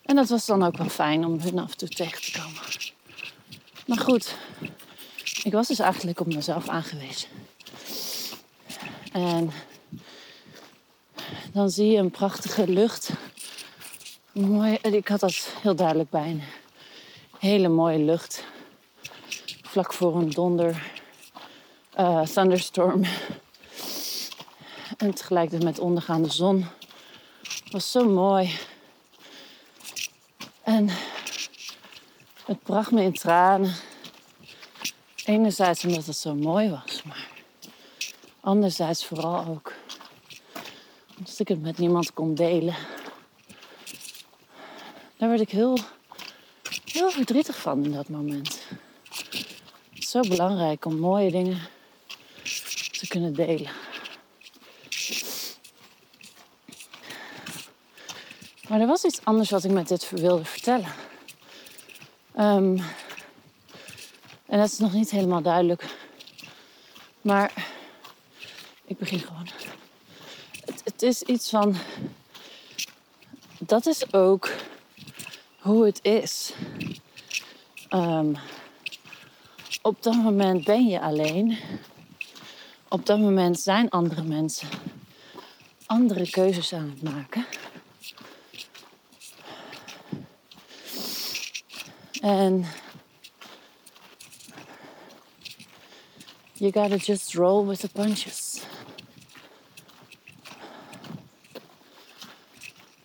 en 0.05 0.15
dat 0.15 0.29
was 0.29 0.45
dan 0.45 0.63
ook 0.63 0.77
wel 0.77 0.89
fijn 0.89 1.25
om 1.25 1.39
hun 1.39 1.59
af 1.59 1.71
en 1.71 1.77
toe 1.77 1.87
tegen 1.87 2.21
te 2.21 2.31
komen. 2.31 2.61
Maar 3.87 3.97
goed, 3.97 4.35
ik 5.43 5.51
was 5.51 5.67
dus 5.67 5.79
eigenlijk 5.79 6.19
op 6.19 6.33
mezelf 6.33 6.67
aangewezen. 6.67 7.29
En 9.11 9.51
dan 11.51 11.69
zie 11.69 11.91
je 11.91 11.97
een 11.97 12.11
prachtige 12.11 12.67
lucht. 12.67 13.09
Mooi, 14.31 14.77
ik 14.81 15.07
had 15.07 15.19
dat 15.19 15.49
heel 15.61 15.75
duidelijk 15.75 16.09
bij 16.09 16.41
hele 17.43 17.67
mooie 17.69 17.99
lucht. 17.99 18.43
Vlak 19.61 19.93
voor 19.93 20.15
een 20.15 20.29
donder, 20.29 20.92
uh, 21.99 22.21
thunderstorm. 22.21 23.03
En 24.97 25.13
tegelijkertijd 25.13 25.63
met 25.63 25.79
ondergaande 25.79 26.31
zon. 26.31 26.65
Was 27.71 27.91
zo 27.91 28.09
mooi. 28.09 28.57
En 30.63 30.89
het 32.45 32.63
bracht 32.63 32.91
me 32.91 33.01
in 33.01 33.13
tranen. 33.13 33.75
Enerzijds 35.25 35.85
omdat 35.85 36.05
het 36.05 36.17
zo 36.17 36.35
mooi 36.35 36.69
was, 36.69 37.03
maar 37.03 37.29
anderzijds 38.39 39.05
vooral 39.05 39.45
ook 39.45 39.73
omdat 41.17 41.39
ik 41.39 41.47
het 41.47 41.61
met 41.61 41.77
niemand 41.77 42.13
kon 42.13 42.35
delen. 42.35 42.75
Daar 45.17 45.29
werd 45.29 45.41
ik 45.41 45.49
heel, 45.49 45.77
heel 46.85 47.09
verdrietig 47.09 47.61
van 47.61 47.83
in 47.83 47.91
dat 47.91 48.09
moment. 48.09 48.61
Het 49.89 50.03
is 50.03 50.09
zo 50.09 50.19
belangrijk 50.19 50.85
om 50.85 50.99
mooie 50.99 51.31
dingen 51.31 51.61
kunnen 53.13 53.33
delen. 53.33 53.71
Maar 58.67 58.79
er 58.79 58.87
was 58.87 59.03
iets 59.03 59.19
anders 59.23 59.49
wat 59.49 59.63
ik 59.63 59.71
met 59.71 59.87
dit 59.87 60.09
wilde 60.09 60.45
vertellen. 60.45 60.93
Um, 62.39 62.77
en 64.45 64.59
dat 64.59 64.71
is 64.71 64.77
nog 64.77 64.93
niet 64.93 65.11
helemaal 65.11 65.41
duidelijk. 65.41 65.85
Maar 67.21 67.67
ik 68.85 68.97
begin 68.97 69.19
gewoon. 69.19 69.47
Het, 70.65 70.81
het 70.83 71.01
is 71.01 71.21
iets 71.21 71.49
van. 71.49 71.75
Dat 73.57 73.85
is 73.85 74.13
ook 74.13 74.51
hoe 75.59 75.85
het 75.85 75.99
is. 76.03 76.53
Um, 77.89 78.37
op 79.81 80.03
dat 80.03 80.15
moment 80.15 80.63
ben 80.63 80.87
je 80.87 81.01
alleen. 81.01 81.57
Op 82.93 83.05
dat 83.05 83.19
moment 83.19 83.59
zijn 83.59 83.89
andere 83.89 84.23
mensen 84.23 84.67
andere 85.85 86.29
keuzes 86.29 86.73
aan 86.73 86.89
het 86.89 87.01
maken. 87.01 87.45
En 92.21 92.65
you 96.53 96.71
gotta 96.71 96.95
just 96.95 97.33
roll 97.33 97.67
with 97.67 97.79
the 97.79 97.89
punches. 97.89 98.61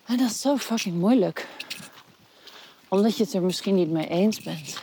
En 0.05 0.17
dat 0.17 0.29
is 0.29 0.41
zo 0.41 0.57
fucking 0.57 0.95
moeilijk. 0.95 1.47
Omdat 2.87 3.17
je 3.17 3.23
het 3.23 3.33
er 3.33 3.41
misschien 3.41 3.75
niet 3.75 3.89
mee 3.89 4.07
eens 4.07 4.41
bent. 4.41 4.81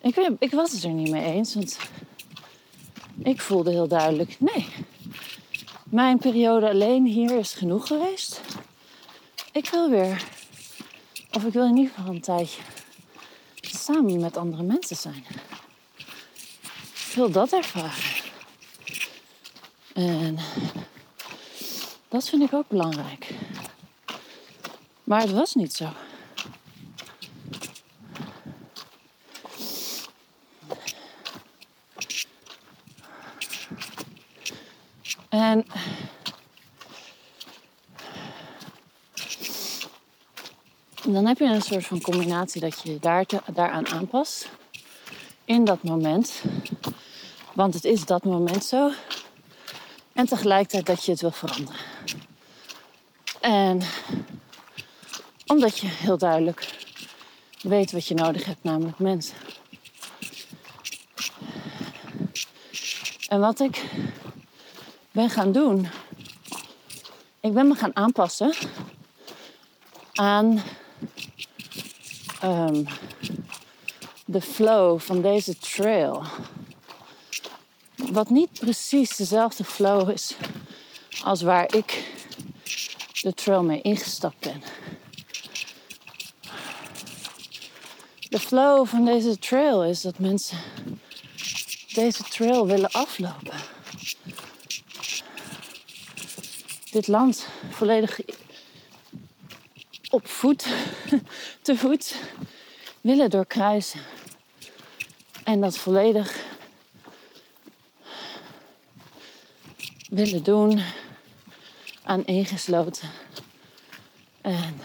Ik, 0.00 0.16
ik 0.38 0.50
was 0.50 0.72
het 0.72 0.82
er 0.84 0.90
niet 0.90 1.10
mee 1.10 1.24
eens, 1.24 1.54
want 1.54 1.78
ik 3.18 3.40
voelde 3.40 3.70
heel 3.70 3.88
duidelijk: 3.88 4.36
nee, 4.40 4.66
mijn 5.84 6.18
periode 6.18 6.68
alleen 6.68 7.06
hier 7.06 7.38
is 7.38 7.52
genoeg 7.52 7.86
geweest. 7.86 8.40
Ik 9.52 9.68
wil 9.68 9.90
weer, 9.90 10.24
of 11.32 11.44
ik 11.44 11.52
wil 11.52 11.66
in 11.66 11.76
ieder 11.76 11.94
geval 11.94 12.14
een 12.14 12.20
tijdje 12.20 12.62
samen 13.60 14.20
met 14.20 14.36
andere 14.36 14.62
mensen 14.62 14.96
zijn. 14.96 15.24
Ik 17.08 17.12
wil 17.14 17.30
dat 17.30 17.52
ervaren. 17.52 18.24
En 19.92 20.38
dat 22.08 22.28
vind 22.28 22.42
ik 22.42 22.52
ook 22.52 22.68
belangrijk. 22.68 23.34
Maar 25.04 25.20
het 25.20 25.32
was 25.32 25.54
niet 25.54 25.72
zo. 25.72 25.88
En 35.28 35.66
dan 41.04 41.26
heb 41.26 41.38
je 41.38 41.44
een 41.44 41.62
soort 41.62 41.86
van 41.86 42.00
combinatie 42.00 42.60
dat 42.60 42.80
je 42.82 42.98
daar 42.98 43.26
te, 43.26 43.40
daaraan 43.52 43.88
aanpast. 43.88 44.48
In 45.44 45.64
dat 45.64 45.82
moment. 45.82 46.42
Want 47.52 47.74
het 47.74 47.84
is 47.84 48.04
dat 48.04 48.24
moment 48.24 48.64
zo. 48.64 48.90
En 50.12 50.26
tegelijkertijd 50.26 50.86
dat 50.86 51.04
je 51.04 51.10
het 51.10 51.20
wil 51.20 51.30
veranderen. 51.30 51.80
En 53.40 53.80
omdat 55.46 55.78
je 55.78 55.86
heel 55.86 56.18
duidelijk 56.18 56.74
weet 57.60 57.92
wat 57.92 58.06
je 58.06 58.14
nodig 58.14 58.44
hebt, 58.44 58.64
namelijk 58.64 58.98
mensen. 58.98 59.36
En 63.28 63.40
wat 63.40 63.60
ik 63.60 63.84
ben 65.16 65.30
gaan 65.30 65.52
doen, 65.52 65.88
ik 67.40 67.52
ben 67.52 67.68
me 67.68 67.74
gaan 67.74 67.96
aanpassen 67.96 68.54
aan 70.14 70.62
um, 72.44 72.86
de 74.24 74.40
flow 74.40 75.00
van 75.00 75.22
deze 75.22 75.58
trail. 75.58 76.22
Wat 77.96 78.30
niet 78.30 78.50
precies 78.60 79.16
dezelfde 79.16 79.64
flow 79.64 80.10
is 80.10 80.36
als 81.22 81.42
waar 81.42 81.74
ik 81.74 82.12
de 83.20 83.34
trail 83.34 83.62
mee 83.62 83.80
ingestapt 83.82 84.40
ben. 84.40 84.62
De 88.28 88.40
flow 88.40 88.86
van 88.86 89.04
deze 89.04 89.38
trail 89.38 89.84
is 89.84 90.00
dat 90.00 90.18
mensen 90.18 90.58
deze 91.94 92.22
trail 92.22 92.66
willen 92.66 92.90
aflopen. 92.90 93.75
Dit 96.96 97.06
land 97.06 97.48
volledig 97.70 98.20
op 100.10 100.26
voet, 100.26 100.66
te 101.62 101.76
voet, 101.76 102.14
willen 103.00 103.30
doorkruisen. 103.30 104.00
En 105.44 105.60
dat 105.60 105.78
volledig 105.78 106.44
willen 110.08 110.42
doen 110.42 110.82
aan 112.02 112.24
ingesloten 112.24 113.10
en 114.40 114.80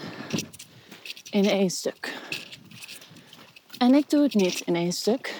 in 1.30 1.44
één 1.44 1.70
stuk. 1.70 2.14
En 3.78 3.94
ik 3.94 4.10
doe 4.10 4.22
het 4.22 4.34
niet 4.34 4.60
in 4.60 4.76
één 4.76 4.92
stuk, 4.92 5.34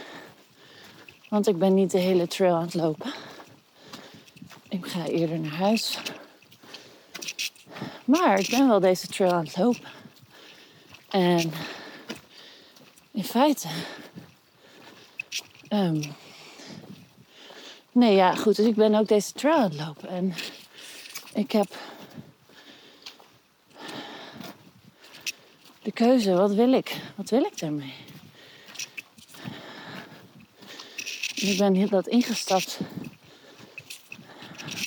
want 1.28 1.48
ik 1.48 1.58
ben 1.58 1.74
niet 1.74 1.90
de 1.90 1.98
hele 1.98 2.26
trail 2.26 2.54
aan 2.54 2.62
het 2.62 2.74
lopen. 2.74 3.12
Ik 4.68 4.86
ga 4.86 5.06
eerder 5.06 5.38
naar 5.38 5.56
huis 5.56 5.98
maar 8.04 8.38
ik 8.38 8.50
ben 8.50 8.68
wel 8.68 8.80
deze 8.80 9.06
trail 9.06 9.32
aan 9.32 9.44
het 9.44 9.56
lopen. 9.56 9.90
En 11.08 11.52
in 13.10 13.24
feite. 13.24 13.68
Um, 15.68 16.02
nee, 17.92 18.14
ja, 18.14 18.34
goed. 18.34 18.56
Dus 18.56 18.66
ik 18.66 18.74
ben 18.74 18.94
ook 18.94 19.08
deze 19.08 19.32
trail 19.32 19.56
aan 19.56 19.70
het 19.70 19.80
lopen. 19.80 20.08
En 20.08 20.34
ik 21.34 21.52
heb 21.52 21.76
de 25.82 25.92
keuze: 25.92 26.32
wat 26.32 26.54
wil 26.54 26.72
ik? 26.72 27.00
Wat 27.16 27.30
wil 27.30 27.42
ik 27.42 27.58
daarmee? 27.58 27.94
ik 31.34 31.58
ben 31.58 31.88
dat 31.88 32.06
ingestapt 32.06 32.78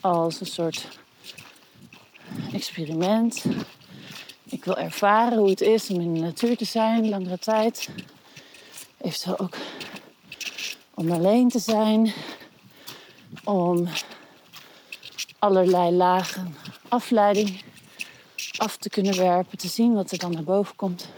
als 0.01 0.39
een 0.39 0.45
soort 0.45 0.87
experiment. 2.55 3.45
Ik 4.43 4.65
wil 4.65 4.77
ervaren 4.77 5.37
hoe 5.37 5.49
het 5.49 5.61
is 5.61 5.89
om 5.89 5.99
in 5.99 6.13
de 6.13 6.19
natuur 6.19 6.57
te 6.57 6.65
zijn, 6.65 7.09
langere 7.09 7.39
tijd. 7.39 7.89
Eventueel 8.97 9.39
ook 9.39 9.57
om 10.93 11.11
alleen 11.11 11.49
te 11.49 11.59
zijn. 11.59 12.13
Om 13.43 13.87
allerlei 15.39 15.91
lagen 15.91 16.55
afleiding 16.87 17.61
af 18.57 18.77
te 18.77 18.89
kunnen 18.89 19.17
werpen. 19.17 19.57
Te 19.57 19.67
zien 19.67 19.93
wat 19.93 20.11
er 20.11 20.17
dan 20.17 20.31
naar 20.31 20.43
boven 20.43 20.75
komt. 20.75 21.09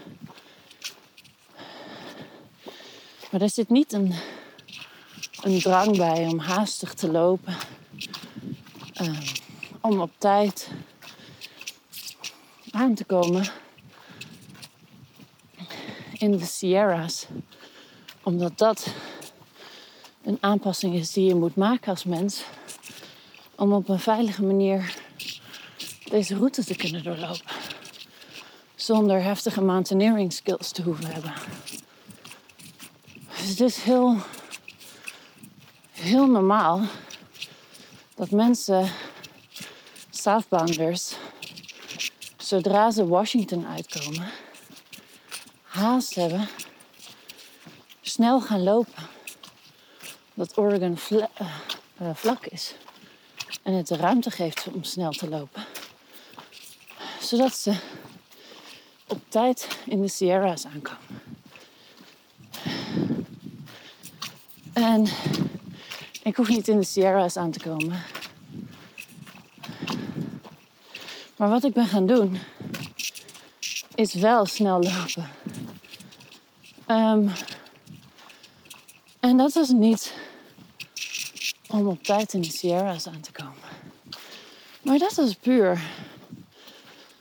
Maar 3.30 3.40
er 3.40 3.50
zit 3.50 3.68
niet 3.68 3.92
een, 3.92 4.14
een 5.42 5.60
drang 5.60 5.96
bij 5.96 6.26
om 6.26 6.38
haastig 6.38 6.94
te 6.94 7.10
lopen. 7.10 7.56
Ehm, 8.92 9.22
om 9.80 10.00
op 10.00 10.10
tijd 10.18 10.70
aan 12.78 12.94
te 12.94 13.04
komen 13.04 13.46
in 16.12 16.30
de 16.30 16.44
Sierra's. 16.44 17.26
Omdat 18.22 18.58
dat 18.58 18.86
een 20.22 20.38
aanpassing 20.40 20.94
is 20.94 21.12
die 21.12 21.24
je 21.24 21.34
moet 21.34 21.56
maken 21.56 21.90
als 21.90 22.04
mens. 22.04 22.42
Om 23.54 23.72
op 23.72 23.88
een 23.88 23.98
veilige 23.98 24.42
manier 24.42 24.94
deze 26.04 26.36
route 26.36 26.64
te 26.64 26.76
kunnen 26.76 27.02
doorlopen. 27.02 27.56
Zonder 28.74 29.22
heftige 29.22 29.60
mountaineering 29.60 30.32
skills 30.32 30.70
te 30.70 30.82
hoeven 30.82 31.06
hebben. 31.06 31.32
Dus 33.38 33.48
het 33.48 33.60
is 33.60 33.82
heel, 33.82 34.16
heel 35.92 36.26
normaal 36.26 36.80
dat 38.14 38.30
mensen, 38.30 38.90
southbounders, 40.10 41.14
zodra 42.48 42.90
ze 42.90 43.06
Washington 43.06 43.66
uitkomen, 43.66 44.30
haast 45.62 46.14
hebben, 46.14 46.48
snel 48.00 48.40
gaan 48.40 48.62
lopen. 48.62 49.02
Dat 50.34 50.58
Oregon 50.58 50.98
eh, 51.10 51.24
eh, 51.96 52.14
vlak 52.14 52.46
is 52.46 52.74
en 53.62 53.72
het 53.72 53.88
de 53.88 53.96
ruimte 53.96 54.30
geeft 54.30 54.66
om 54.72 54.84
snel 54.84 55.10
te 55.10 55.28
lopen. 55.28 55.64
Zodat 57.20 57.56
ze 57.56 57.76
op 59.06 59.20
tijd 59.28 59.78
in 59.86 60.00
de 60.00 60.08
Sierra's 60.08 60.66
aankomen. 60.66 61.22
En 64.72 65.06
ik 66.22 66.36
hoef 66.36 66.48
niet 66.48 66.68
in 66.68 66.78
de 66.78 66.84
Sierra's 66.84 67.36
aan 67.36 67.50
te 67.50 67.60
komen. 67.60 68.02
Maar 71.38 71.48
wat 71.48 71.64
ik 71.64 71.72
ben 71.72 71.86
gaan 71.86 72.06
doen, 72.06 72.38
is 73.94 74.14
wel 74.14 74.46
snel 74.46 74.82
lopen. 74.82 75.30
Ehm, 76.86 77.28
en 79.20 79.36
dat 79.36 79.52
was 79.52 79.68
niet 79.68 80.14
om 81.68 81.86
op 81.86 82.02
tijd 82.02 82.32
in 82.32 82.40
de 82.40 82.50
Sierra's 82.50 83.06
aan 83.06 83.20
te 83.20 83.32
komen. 83.32 83.68
Maar 84.82 84.98
dat 84.98 85.14
was 85.14 85.34
puur 85.34 85.80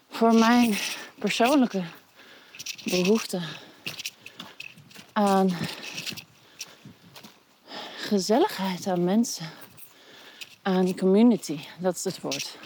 voor 0.10 0.34
mijn 0.34 0.78
persoonlijke 1.20 1.84
behoefte 2.84 3.42
aan 5.14 5.58
gezelligheid, 7.98 8.88
aan 8.88 9.04
mensen, 9.04 9.50
aan 10.62 10.96
community. 10.96 11.60
Dat 11.80 11.96
is 11.96 12.04
het 12.04 12.22
woord. 12.22 12.58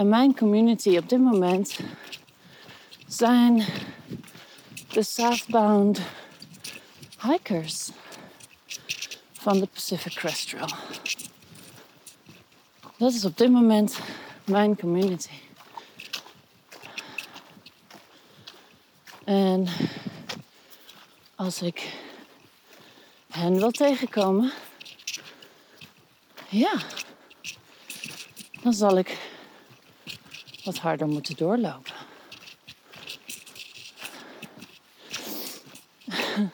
En 0.00 0.08
mijn 0.08 0.36
community 0.36 0.96
op 0.96 1.08
dit 1.08 1.20
moment 1.20 1.78
zijn 3.06 3.64
de 4.92 5.02
southbound 5.02 6.00
hikers 7.22 7.90
van 9.32 9.60
de 9.60 9.66
Pacific 9.66 10.12
Crest 10.12 10.48
Trail. 10.48 10.68
Dat 12.96 13.12
is 13.12 13.24
op 13.24 13.36
dit 13.36 13.50
moment 13.50 13.98
mijn 14.44 14.76
community. 14.76 15.34
En 19.24 19.66
als 21.34 21.62
ik 21.62 21.94
hen 23.30 23.54
wil 23.54 23.70
tegenkomen, 23.70 24.52
ja, 26.48 26.72
dan 28.62 28.72
zal 28.72 28.98
ik 28.98 29.29
wat 30.70 30.78
harder 30.78 31.06
moeten 31.06 31.36
doorlopen. 31.36 31.92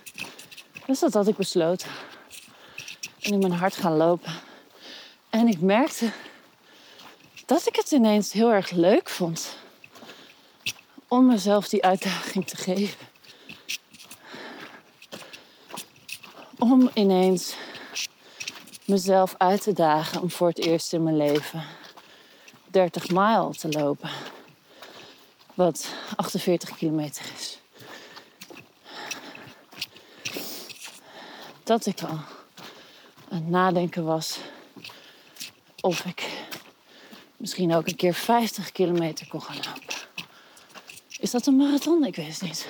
Dus 0.87 0.99
dat 0.99 1.13
had 1.15 1.29
ik 1.29 1.37
besloten. 1.37 1.89
En 3.21 3.39
mijn 3.39 3.53
hart 3.53 3.77
gaan 3.77 3.97
lopen. 3.97 4.33
En 5.31 5.49
ik 5.49 5.61
merkte 5.61 6.11
dat 7.47 7.67
ik 7.67 7.77
het 7.77 7.91
ineens 7.91 8.33
heel 8.33 8.53
erg 8.53 8.71
leuk 8.71 9.09
vond 9.09 9.57
om 11.09 11.27
mezelf 11.27 11.69
die 11.69 11.85
uitdaging 11.85 12.47
te 12.47 12.57
geven. 12.57 13.07
Om 16.59 16.91
ineens 16.95 17.55
mezelf 18.85 19.35
uit 19.39 19.63
te 19.63 19.73
dagen 19.73 20.23
om 20.23 20.31
voor 20.31 20.49
het 20.49 20.59
eerst 20.59 20.93
in 20.93 21.03
mijn 21.03 21.17
leven 21.17 21.65
30 22.77 23.11
mijl 23.11 23.51
te 23.51 23.69
lopen. 23.69 24.11
Wat 25.55 25.89
48 26.17 26.77
kilometer 26.77 27.25
is. 27.37 27.59
Dat 31.63 31.87
ik 31.87 32.03
al 32.03 32.09
aan 32.09 32.29
het 33.29 33.49
nadenken 33.49 34.05
was 34.05 34.39
of 35.81 36.05
ik 36.05 36.47
misschien 37.37 37.75
ook 37.75 37.87
een 37.87 37.97
keer 37.97 38.15
50 38.15 38.73
kilometer 38.73 39.29
kon 39.29 39.43
gaan 39.43 39.57
lopen. 39.57 39.95
Is 41.19 41.31
dat 41.31 41.47
een 41.47 41.57
marathon? 41.57 42.05
Ik 42.05 42.17
weet 42.17 42.41
het 42.41 42.43
niet. 42.43 42.69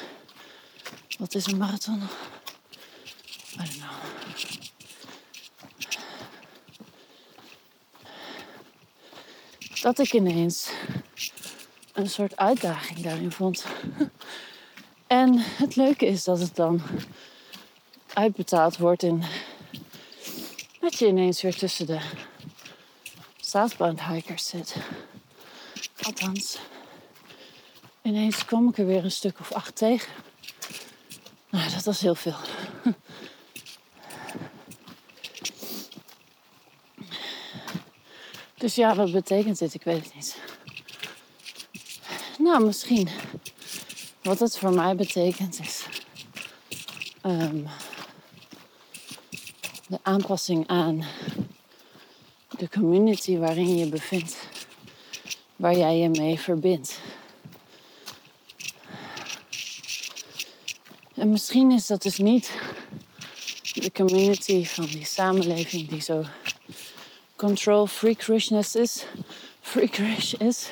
Wat 1.19 1.35
is 1.35 1.47
een 1.47 1.59
marathon? 1.59 2.03
Dat 9.87 9.99
ik 9.99 10.13
ineens 10.13 10.71
een 11.93 12.11
soort 12.11 12.37
uitdaging 12.37 12.99
daarin 13.01 13.33
vond. 13.33 13.67
En 15.07 15.39
het 15.39 15.77
leuke 15.77 16.07
is 16.07 16.25
dat 16.25 16.39
het 16.39 16.57
dan 16.57 16.83
uitbetaald 18.13 18.77
wordt 18.77 19.03
in 19.03 19.25
dat 20.81 20.99
je 20.99 21.07
ineens 21.07 21.43
weer 21.43 21.57
tussen 21.57 21.87
de 21.87 22.01
Southbound 23.41 24.01
zit. 24.35 24.77
Althans, 26.03 26.59
ineens 28.03 28.45
kom 28.45 28.69
ik 28.69 28.79
er 28.79 28.87
weer 28.87 29.05
een 29.05 29.11
stuk 29.11 29.41
of 29.41 29.53
acht 29.53 29.77
tegen. 29.77 30.13
Nou, 31.51 31.71
dat 31.71 31.85
was 31.85 32.01
heel 32.01 32.15
veel. 32.15 32.37
Dus 38.59 38.75
ja, 38.75 38.95
wat 38.95 39.13
betekent 39.13 39.59
dit? 39.59 39.75
Ik 39.75 39.83
weet 39.83 40.05
het 40.05 40.15
niet. 40.15 40.37
Nou, 42.39 42.65
misschien. 42.65 43.09
Wat 44.23 44.39
het 44.39 44.59
voor 44.59 44.73
mij 44.75 44.97
betekent 44.97 45.61
is. 45.61 45.87
ehm, 47.23 47.65
de 49.89 49.99
aanpassing 50.03 50.67
aan 50.69 51.05
de 52.59 52.69
community 52.69 53.37
waarin 53.37 53.69
je 53.69 53.77
je 53.77 53.89
bevindt. 53.89 54.37
Waar 55.57 55.77
jij 55.77 55.97
je 55.99 56.09
mee 56.09 56.39
verbindt. 56.41 57.01
En 61.15 61.31
misschien 61.31 61.71
is 61.71 61.87
dat 61.87 62.03
dus 62.03 62.19
niet 62.19 62.53
de 63.73 63.93
community 63.93 64.65
van 64.65 64.85
die 64.85 65.05
samenleving 65.05 65.89
die 65.89 66.01
zo 66.01 66.25
control 67.37 67.87
freakishness 67.87 68.75
is. 68.75 69.05
Freakish 69.61 70.33
is. 70.33 70.71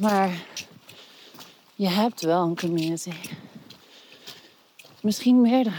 Maar 0.00 0.44
je 1.74 1.88
hebt 1.88 2.20
wel 2.20 2.42
een 2.42 2.56
community. 2.56 3.12
Misschien 5.00 5.40
meerdere. 5.40 5.76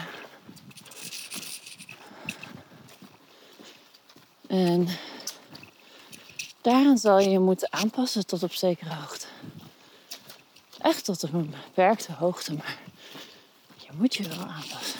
En 4.47 4.87
daaraan 6.61 6.97
zal 6.97 7.19
je 7.19 7.29
je 7.29 7.39
moeten 7.39 7.73
aanpassen 7.73 8.25
tot 8.25 8.43
op 8.43 8.53
zekere 8.53 8.93
hoogte. 8.93 9.25
Echt 10.81 11.05
tot 11.05 11.23
op 11.23 11.33
een 11.33 11.49
beperkte 11.49 12.11
hoogte, 12.11 12.53
maar 12.53 12.77
je 13.77 13.89
moet 13.93 14.15
je 14.15 14.27
wel 14.27 14.45
aanpassen. 14.45 14.94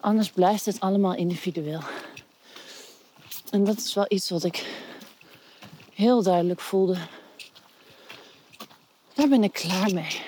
Anders 0.00 0.30
blijft 0.30 0.66
het 0.66 0.80
allemaal 0.80 1.14
individueel. 1.14 1.82
En 3.50 3.64
dat 3.64 3.76
is 3.76 3.94
wel 3.94 4.06
iets 4.08 4.30
wat 4.30 4.44
ik 4.44 4.66
heel 5.94 6.22
duidelijk 6.22 6.60
voelde. 6.60 6.96
Daar 9.14 9.28
ben 9.28 9.44
ik 9.44 9.52
klaar 9.52 9.94
mee. 9.94 10.20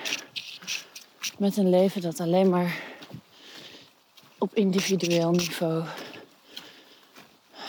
Met 1.38 1.56
een 1.56 1.70
leven 1.70 2.00
dat 2.00 2.20
alleen 2.20 2.48
maar 2.48 2.80
op 4.38 4.54
individueel 4.54 5.30
niveau 5.30 5.84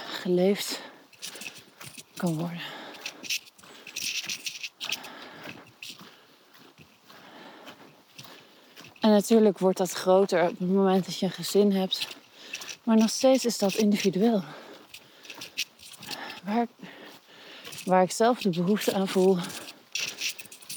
geleefd 0.07 0.81
kan 2.15 2.37
worden. 2.37 2.72
En 9.03 9.09
natuurlijk 9.09 9.59
wordt 9.59 9.77
dat 9.77 9.91
groter 9.91 10.41
op 10.41 10.59
het 10.59 10.71
moment 10.71 11.05
dat 11.05 11.19
je 11.19 11.25
een 11.25 11.31
gezin 11.31 11.71
hebt. 11.71 12.07
Maar 12.83 12.97
nog 12.97 13.09
steeds 13.09 13.45
is 13.45 13.57
dat 13.57 13.73
individueel. 13.73 14.43
Waar, 16.43 16.67
waar 17.85 18.03
ik 18.03 18.11
zelf 18.11 18.41
de 18.41 18.49
behoefte 18.49 18.93
aan 18.93 19.07
voel, 19.07 19.37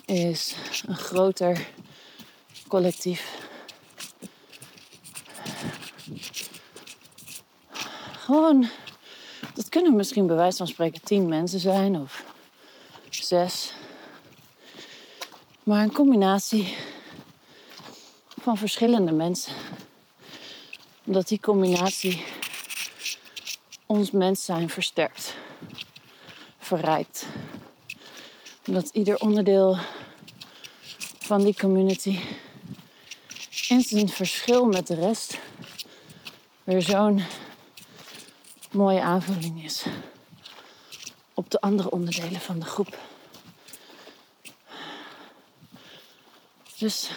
is 0.04 0.54
een 0.86 0.96
groter 0.96 1.68
collectief. 2.68 3.48
Gewoon, 8.12 8.68
dat 9.54 9.68
kunnen 9.68 9.96
misschien 9.96 10.26
bij 10.26 10.36
wijze 10.36 10.56
van 10.56 10.66
spreken 10.66 11.02
tien 11.02 11.28
mensen 11.28 11.60
zijn 11.60 12.00
of 12.00 12.24
zes. 13.10 13.72
Maar 15.62 15.82
een 15.82 15.92
combinatie 15.92 16.76
van 18.47 18.57
verschillende 18.57 19.12
mensen. 19.12 19.53
Omdat 21.05 21.28
die 21.28 21.40
combinatie 21.40 22.24
ons 23.86 24.11
mens 24.11 24.44
zijn 24.44 24.70
versterkt, 24.70 25.34
verrijkt. 26.59 27.26
Omdat 28.66 28.88
ieder 28.88 29.18
onderdeel 29.18 29.78
van 31.18 31.44
die 31.44 31.55
community 31.55 32.18
in 33.68 33.80
zijn 33.80 34.09
verschil 34.09 34.64
met 34.64 34.86
de 34.86 34.94
rest 34.94 35.38
weer 36.64 36.82
zo'n 36.82 37.22
mooie 38.70 39.01
aanvulling 39.01 39.64
is 39.64 39.84
op 41.34 41.51
de 41.51 41.61
andere 41.61 41.90
onderdelen 41.90 42.40
van 42.40 42.59
de 42.59 42.66
groep. 42.66 42.99
Dus 46.78 47.11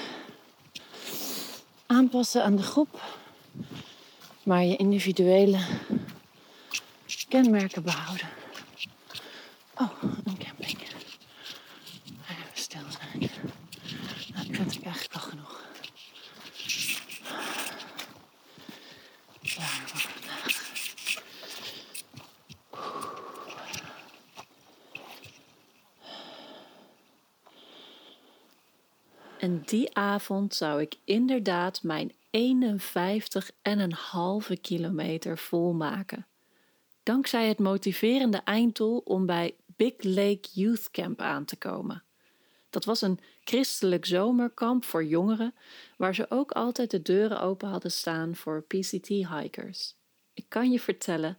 aanpassen 2.00 2.43
aan 2.43 2.56
de 2.56 2.64
groep, 2.64 3.02
maar 4.43 4.64
je 4.64 4.76
individuele 4.76 5.60
kenmerken 7.28 7.84
behouden. 7.84 8.30
Oh, 9.76 9.91
een 10.02 10.38
camping. 10.38 10.78
Even 12.30 12.50
stil 12.54 12.82
zijn. 12.89 13.30
Nou, 14.34 14.47
ik 14.47 14.56
vind 14.56 14.76
het 14.76 14.84
eigenlijk 14.84 15.14
al 15.14 15.22
genoeg. 15.22 15.64
Klaar 19.41 19.82
voor 19.86 20.00
vandaag. 20.00 20.68
En 29.39 29.59
die 29.70 29.96
avond 29.96 30.56
zou 30.56 30.82
ik 30.82 30.96
inderdaad 31.04 31.84
mijn 31.84 32.12
51,5 32.12 32.18
kilometer 34.62 35.38
volmaken. 35.38 36.28
Dankzij 37.04 37.48
het 37.48 37.60
motiverende 37.60 38.42
einddoel 38.44 38.98
om 38.98 39.26
bij 39.26 39.56
Big 39.66 39.94
Lake 39.98 40.48
Youth 40.54 40.92
Camp 40.92 41.22
aan 41.22 41.46
te 41.46 41.56
komen. 41.56 42.04
Dat 42.70 42.86
was 42.86 43.02
een 43.02 43.20
christelijk 43.44 44.06
zomerkamp 44.06 44.86
voor 44.86 45.06
jongeren, 45.06 45.54
waar 45.98 46.16
ze 46.16 46.26
ook 46.30 46.52
altijd 46.52 46.92
de 46.92 47.02
deuren 47.02 47.42
open 47.42 47.70
hadden 47.70 47.92
staan 47.92 48.36
voor 48.36 48.64
PCT-hikers. 48.64 49.96
Ik 50.34 50.46
kan 50.48 50.72
je 50.72 50.80
vertellen, 50.80 51.38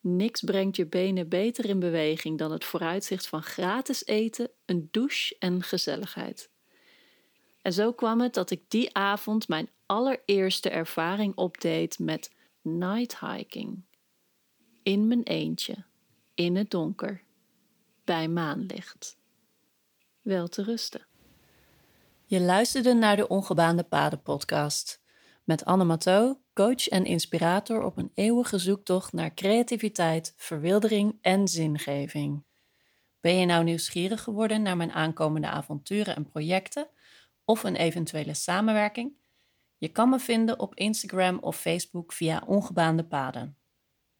niks 0.00 0.40
brengt 0.40 0.76
je 0.76 0.86
benen 0.86 1.28
beter 1.28 1.64
in 1.64 1.78
beweging 1.78 2.38
dan 2.38 2.52
het 2.52 2.64
vooruitzicht 2.64 3.26
van 3.26 3.42
gratis 3.42 4.06
eten, 4.06 4.50
een 4.64 4.88
douche 4.90 5.36
en 5.38 5.62
gezelligheid. 5.62 6.49
En 7.62 7.72
zo 7.72 7.92
kwam 7.92 8.20
het 8.20 8.34
dat 8.34 8.50
ik 8.50 8.62
die 8.68 8.94
avond 8.94 9.48
mijn 9.48 9.68
allereerste 9.86 10.70
ervaring 10.70 11.36
opdeed 11.36 11.98
met 11.98 12.32
night 12.62 13.18
hiking. 13.18 13.82
In 14.82 15.08
mijn 15.08 15.22
eentje, 15.22 15.84
in 16.34 16.56
het 16.56 16.70
donker, 16.70 17.22
bij 18.04 18.28
maanlicht. 18.28 19.18
Wel 20.20 20.48
te 20.48 20.62
rusten. 20.62 21.06
Je 22.24 22.40
luisterde 22.40 22.94
naar 22.94 23.16
de 23.16 23.28
Ongebaande 23.28 23.82
Paden 23.82 24.22
podcast 24.22 25.00
met 25.44 25.64
Anne 25.64 25.84
Matteau, 25.84 26.36
coach 26.54 26.88
en 26.88 27.04
inspirator 27.04 27.82
op 27.82 27.96
een 27.96 28.10
eeuwige 28.14 28.58
zoektocht 28.58 29.12
naar 29.12 29.34
creativiteit, 29.34 30.34
verwildering 30.36 31.18
en 31.20 31.48
zingeving. 31.48 32.44
Ben 33.20 33.36
je 33.36 33.46
nou 33.46 33.64
nieuwsgierig 33.64 34.22
geworden 34.22 34.62
naar 34.62 34.76
mijn 34.76 34.92
aankomende 34.92 35.46
avonturen 35.46 36.16
en 36.16 36.26
projecten 36.26 36.88
of 37.50 37.64
een 37.64 37.76
eventuele 37.76 38.34
samenwerking? 38.34 39.12
Je 39.78 39.88
kan 39.88 40.08
me 40.08 40.18
vinden 40.18 40.58
op 40.58 40.74
Instagram 40.74 41.38
of 41.38 41.56
Facebook 41.56 42.12
via 42.12 42.42
Ongebaande 42.46 43.04
Paden 43.04 43.56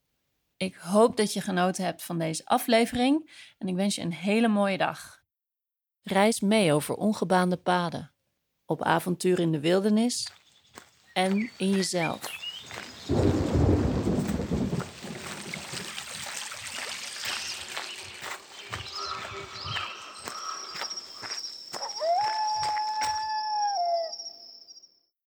Ik 0.57 0.75
hoop 0.75 1.17
dat 1.17 1.33
je 1.33 1.41
genoten 1.41 1.83
hebt 1.83 2.03
van 2.03 2.17
deze 2.17 2.45
aflevering 2.45 3.31
en 3.57 3.67
ik 3.67 3.75
wens 3.75 3.95
je 3.95 4.01
een 4.01 4.13
hele 4.13 4.47
mooie 4.47 4.77
dag. 4.77 5.23
Reis 6.01 6.39
mee 6.39 6.73
over 6.73 6.95
ongebaande 6.95 7.57
paden, 7.57 8.11
op 8.65 8.83
avontuur 8.83 9.39
in 9.39 9.51
de 9.51 9.59
wildernis 9.59 10.31
en 11.13 11.49
in 11.57 11.69
jezelf. 11.69 12.43